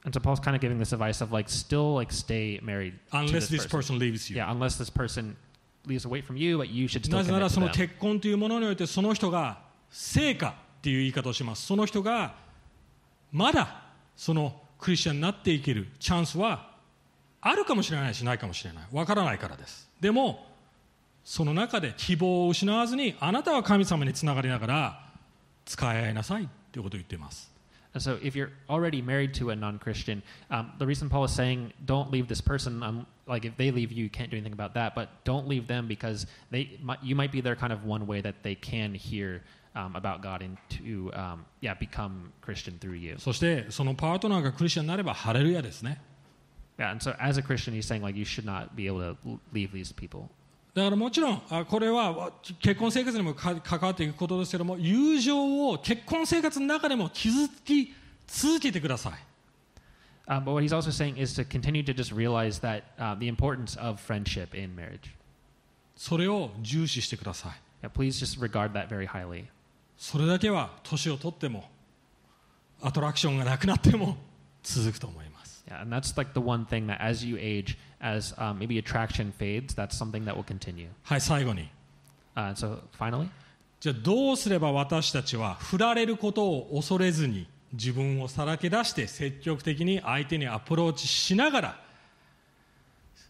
[0.03, 3.47] And so Paul's kind of giving this advice of like still like stay married Unless
[3.47, 3.95] this this person.
[3.97, 4.35] person leaves you.
[4.35, 5.35] Yeah, unless this person
[5.87, 9.59] leaves away from you, but you should still なぜならその.結婚というものにおいてその人が
[9.89, 11.65] 成果っていう言い方をします。
[11.65, 12.35] その人が
[13.31, 13.81] まだ
[14.15, 16.69] そのクリスチャンになっていけるチャンスは
[17.41, 18.83] あるかもしれないしないかもしれない。
[18.91, 19.89] わからないからです。
[19.99, 20.45] でも
[21.23, 24.99] その中で希望を失わずにあなたは神様につながりながら
[25.65, 27.51] 使い合いなさいということを言っています。
[27.97, 30.21] So if you're already married to a non-Christian,
[30.51, 33.91] um, the reason Paul is saying don't leave this person, um, like if they leave
[33.91, 37.15] you, you can't do anything about that, but don't leave them because they, might, you
[37.15, 39.41] might be their kind of one way that they can hear
[39.74, 43.16] um, about God and to, um, yeah, become Christian through you.
[43.18, 46.00] そしてそのパートナーがクリスチャンになればハレルヤですね
[46.78, 49.16] Yeah, and so as a Christian, he's saying like you should not be able to
[49.26, 50.28] l- leave these people.
[50.72, 57.92] だからもちろんあこれはわ結婚生活にもか関わっていくことですけども友情を結婚生活の中でも築き
[58.28, 59.12] 続けてください
[60.28, 63.26] Um, but what he's also saying is to continue to just realize that uh, the
[63.26, 65.10] importance of friendship in marriage.
[65.96, 67.52] それを重視してください
[67.82, 69.46] Yeah, please just regard that very highly.
[69.97, 71.69] それだけは年を取っても
[72.81, 74.17] アトラクションがなくなっても
[74.63, 79.33] 続くと思います Yeah, and that's like the one thing that as you age, as um, maybe attraction
[79.35, 80.89] fades, that's something that will continue.
[81.03, 81.69] はい最後に
[82.35, 83.29] Uh, so finally,
[83.79, 91.79] じゃあどうすれば私たちは振られることを恐れずに自分をさらけ出して積極的に相手にアプローチしながら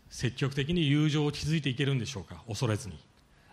[0.10, 2.98] 積極的に友情を築いていけるんでしょうか恐れずに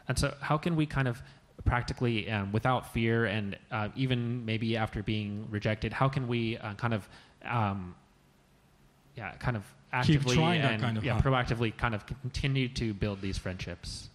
[0.07, 1.19] and so how can we kind of
[1.65, 6.75] practically, um, without fear, and uh, even maybe after being rejected, how can we uh,
[6.75, 7.09] kind of,
[7.45, 7.95] um,
[9.17, 13.39] yeah, kind of actively and kind of- yeah, proactively kind of continue to build these
[13.39, 14.09] friendships?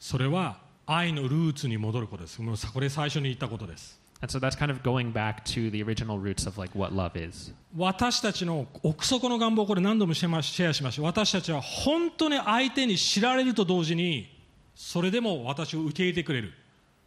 [0.00, 6.92] それは愛のルーツに戻ることですもうこれ最初に言ったことです And so that's kind of going back to the original roots of like what
[6.92, 7.52] love is.
[7.76, 14.37] 私たちの奥底の願望これ何度もシェアしました私たちは本当に相手に知られると同時に
[14.78, 16.52] それでも私を受け入れてくれる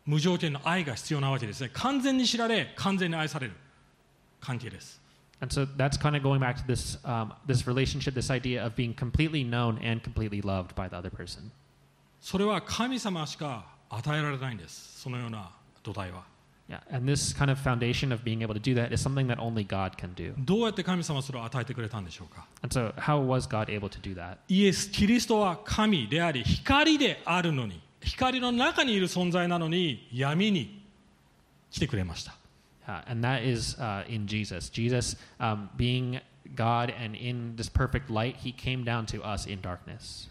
[0.05, 3.53] 無条件の愛が必要なわけですね完全に知られ完全に愛される
[4.41, 4.99] 関係です
[5.39, 8.75] And so that's kind of going back to this um, this relationship, this idea of
[8.75, 11.49] being completely known and completely loved by the other person.
[12.19, 15.49] それは神様しか与えられないんですそのような
[15.81, 16.25] 土台は
[16.68, 19.38] Yeah, and this kind of foundation of being able to do that is something that
[19.38, 20.34] only God can do.
[20.36, 24.38] どうやって神様はそれを与えてくれたんでしょうか And so, how was God able to do that?
[24.48, 30.82] イエス・キリストは神であり光であるのに光の中にいる存在なのに闇に
[31.70, 32.34] 来てくれました
[32.88, 34.70] Uh, and that is uh, in Jesus.
[34.70, 36.20] Jesus, um, being
[36.54, 40.30] God and in this perfect light, he came down to us in darkness.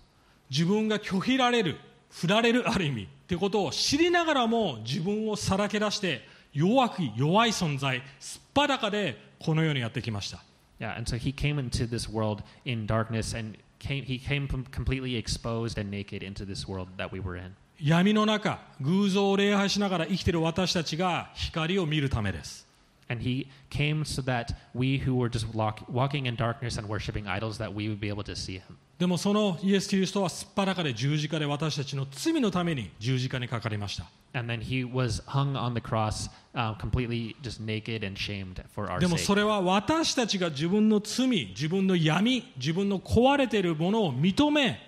[0.50, 1.78] 自分が拒否られる
[2.11, 10.43] 振られるある意味ってことを知りながらも自分をさらけ出して弱く弱い存在すっぱだかでこの世にやってきました
[10.81, 14.65] Yeah, and so he came into this world in darkness and came, he came com-
[14.71, 17.55] completely exposed and naked into this world that we were in.
[17.79, 22.67] 闇の中偶像を礼拝しながら生きている私たちが光を見るためです
[23.09, 27.27] And he came so that we who were just walk, walking in darkness and worshiping
[27.27, 28.79] idols, that we would be able to see him.
[29.01, 38.63] でもそのイエス・キリストはすっぱだかで十字架で私たちの罪のために十字架にかかりました And then he was hung on the cross, uh, completely just naked and shamed
[38.75, 44.79] for our でも.それは私たちが自分の罪自分の闇自分の壊れているものを認め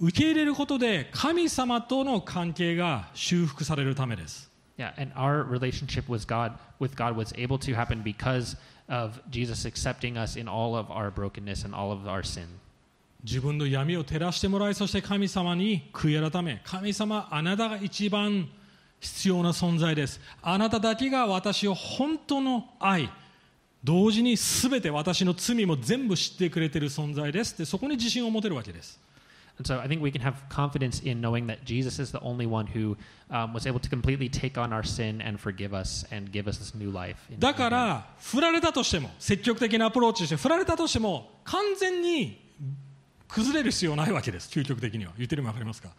[0.00, 4.48] 受け入れることで神様との関係が修復されるためです
[4.78, 8.56] Yeah, and our relationship with God, with God was able to happen because
[8.88, 12.46] of Jesus accepting us in all of our brokenness and all of our sin.
[13.24, 18.48] 自分の闇を照らしてもらいそして神様に悔い改め神様あなたが一番
[19.00, 23.10] 必要な存在ですあなただけが私を本当の愛
[23.82, 29.00] 同時に全て私の罪も全部知ってくれている存在ですってそこに自信を持てるわけです
[29.58, 32.46] And so I think we can have confidence in knowing that Jesus is the only
[32.46, 32.96] one who
[33.28, 36.58] um, was able to completely take on our sin and forgive us and give us
[36.58, 37.16] this new life.
[37.40, 42.47] だか.ら振られたとしても積極的なアプローチして振られたとしても完全に
[43.28, 45.90] 崩れる必要はないわけです究極的には言ってるの分かりますか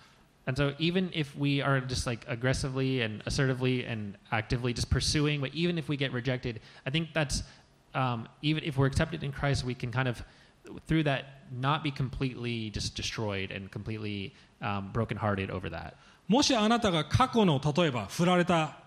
[0.45, 5.41] And so even if we are just like aggressively and assertively and actively just pursuing,
[5.41, 7.43] but even if we get rejected, I think that's
[7.93, 10.23] um, even if we're accepted in Christ, we can kind of
[10.87, 15.93] through that not be completely just destroyed and completely um, brokenhearted over that.
[16.27, 18.77] もしあなたが過去の例えば振られた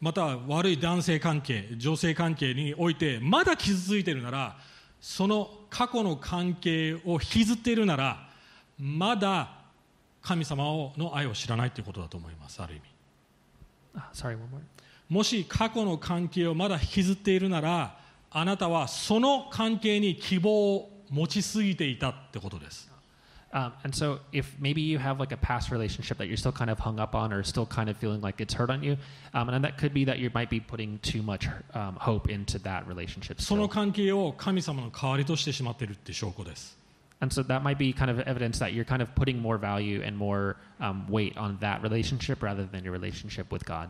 [0.00, 4.56] または悪い男性関係女性関係においてまだ傷ついているなら
[5.02, 8.28] その過去の関係を引きずっているなら
[8.78, 9.50] まだ
[10.22, 12.82] 神様をの愛を知らないということだと思いますある意味
[13.94, 14.60] Ah, sorry, one more.
[15.10, 17.98] もし過去の関係をまだ引きずっているなら
[18.30, 22.90] あなたはその関係に希望を持ちすぎていたってことです
[23.53, 26.69] Um, and so, if maybe you have like a past relationship that you're still kind
[26.69, 28.97] of hung up on, or still kind of feeling like it's hurt on you,
[29.33, 32.59] um, and that could be that you might be putting too much um, hope into
[32.59, 33.39] that relationship.
[33.39, 33.73] その Still.
[33.73, 36.77] 関係を神様の代わりとしてしまっているって証拠です
[37.19, 40.03] And so that might be kind of evidence that you're kind of putting more value
[40.05, 43.89] and more um, weight on that relationship rather than your relationship with God.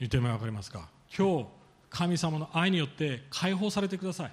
[0.00, 1.46] 言っても分かりますか今日
[1.90, 4.32] 神様の愛によって解放されてください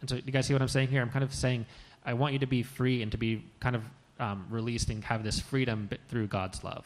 [0.00, 1.02] And so, you guys see what I'm saying here?
[1.02, 1.64] I'm kind of saying,
[2.04, 3.82] I want you to be free and to be kind of
[4.18, 6.84] um, released and have this freedom bit- through God's love.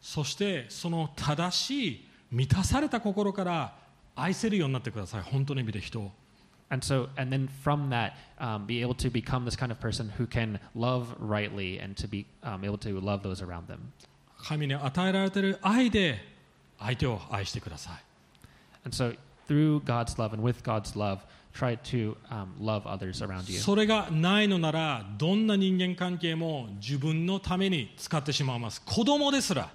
[0.00, 3.74] そしてその正しい満たされた心から
[4.16, 6.10] 愛せるようになってください本当の意味で人を
[6.72, 10.08] And so, and then from that, um, be able to become this kind of person
[10.08, 13.92] who can love rightly and to be um, able to love those around them.
[14.38, 16.18] 神に与えられている愛で
[16.78, 17.94] 相手を愛してください
[18.84, 19.16] And so,
[19.48, 21.18] through God's love and with God's love,
[21.54, 23.58] try to um, love others around you.
[23.58, 29.70] それがないのならどんな人間関係も自分のために使ってしまいます子供ですら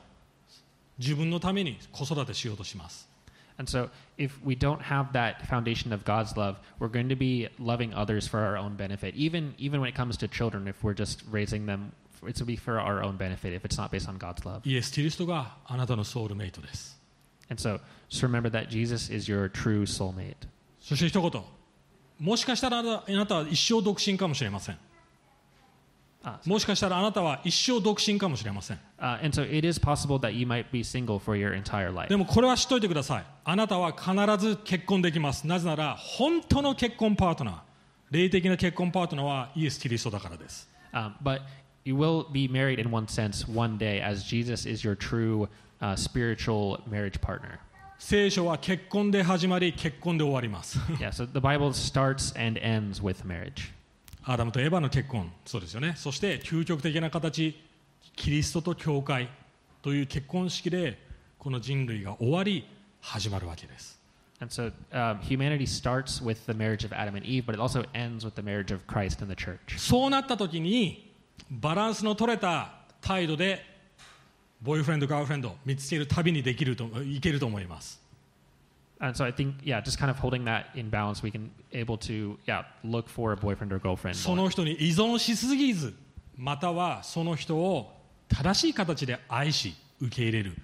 [0.97, 3.09] 自分のために子育てしようとします
[3.57, 7.47] And so, if we don't have that foundation of God's love, we're going to be
[7.57, 9.15] loving others for our own benefit.
[9.15, 11.93] Even even when it comes to children, if we're just raising them,
[12.27, 13.53] it's to be for our own benefit.
[13.53, 14.61] If it's not based on God's love.
[14.65, 16.99] イエス・キリストがあなたのソウルメイトです
[17.49, 20.35] And so, just remember that Jesus is your true soulmate.
[20.81, 21.43] そして一言
[22.20, 24.78] もしかしたらあなたは一生独身かもしれません。
[26.44, 28.78] もしかしたらあなたは一生独身かもしれません。
[32.08, 33.24] でもこれはしっていてください。
[33.44, 34.12] あなたは必
[34.46, 35.46] ず結婚できます。
[35.46, 37.60] なぜなら本当の結婚パートナー。
[38.10, 40.68] 霊的な結婚パートナーはイエスキリストだからです。
[41.22, 41.40] but
[41.84, 45.48] you will be married in one sense one day as jesus is your true
[45.96, 47.60] spiritual marriage partner.
[48.02, 53.70] 聖書は結婚で始まり結婚で終わります Yeah, so the Bible starts and ends with marriage.
[54.24, 57.54] アダムとエヴァの結婚そうですよねそして究極的な形
[58.16, 59.28] キリストと教会
[59.82, 60.98] という結婚式で
[61.38, 62.66] この人類が終わり
[63.02, 64.00] 始まるわけです
[64.40, 67.84] And so um, humanity starts with the marriage of Adam and Eve, but it also
[67.92, 69.78] ends with the marriage of Christ and the church.
[69.78, 71.12] そうなった時に
[71.50, 72.72] バランスの取れた
[73.02, 73.62] 態度で
[74.62, 78.00] ボーイフレンドガールフレンド見つける旅にできるといけると思います
[79.02, 81.96] And so I think, yeah, just kind of holding that in balance, we can able
[82.06, 84.14] to, yeah, look for a boyfriend or girlfriend.
[84.14, 85.94] その人に依存しすぎず
[86.36, 87.96] またはその人を
[88.28, 90.54] 正しい形で愛し受け入れる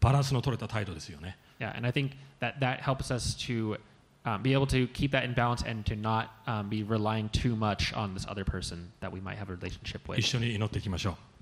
[0.00, 3.78] バランスの取れた態度ですよね Yeah, and I think that that helps us to
[4.26, 7.56] um, be able to keep that in balance and to not um, be relying too
[7.56, 10.22] much on this other person that we might have a relationship 一 with.
[10.22, 11.35] 緒に祈っていきましょう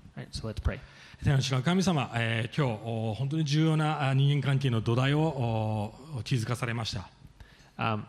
[1.63, 5.93] 神様、えー、今日本当に重要な人間関係の土台を
[6.23, 6.95] 築かされまし
[7.77, 8.05] た。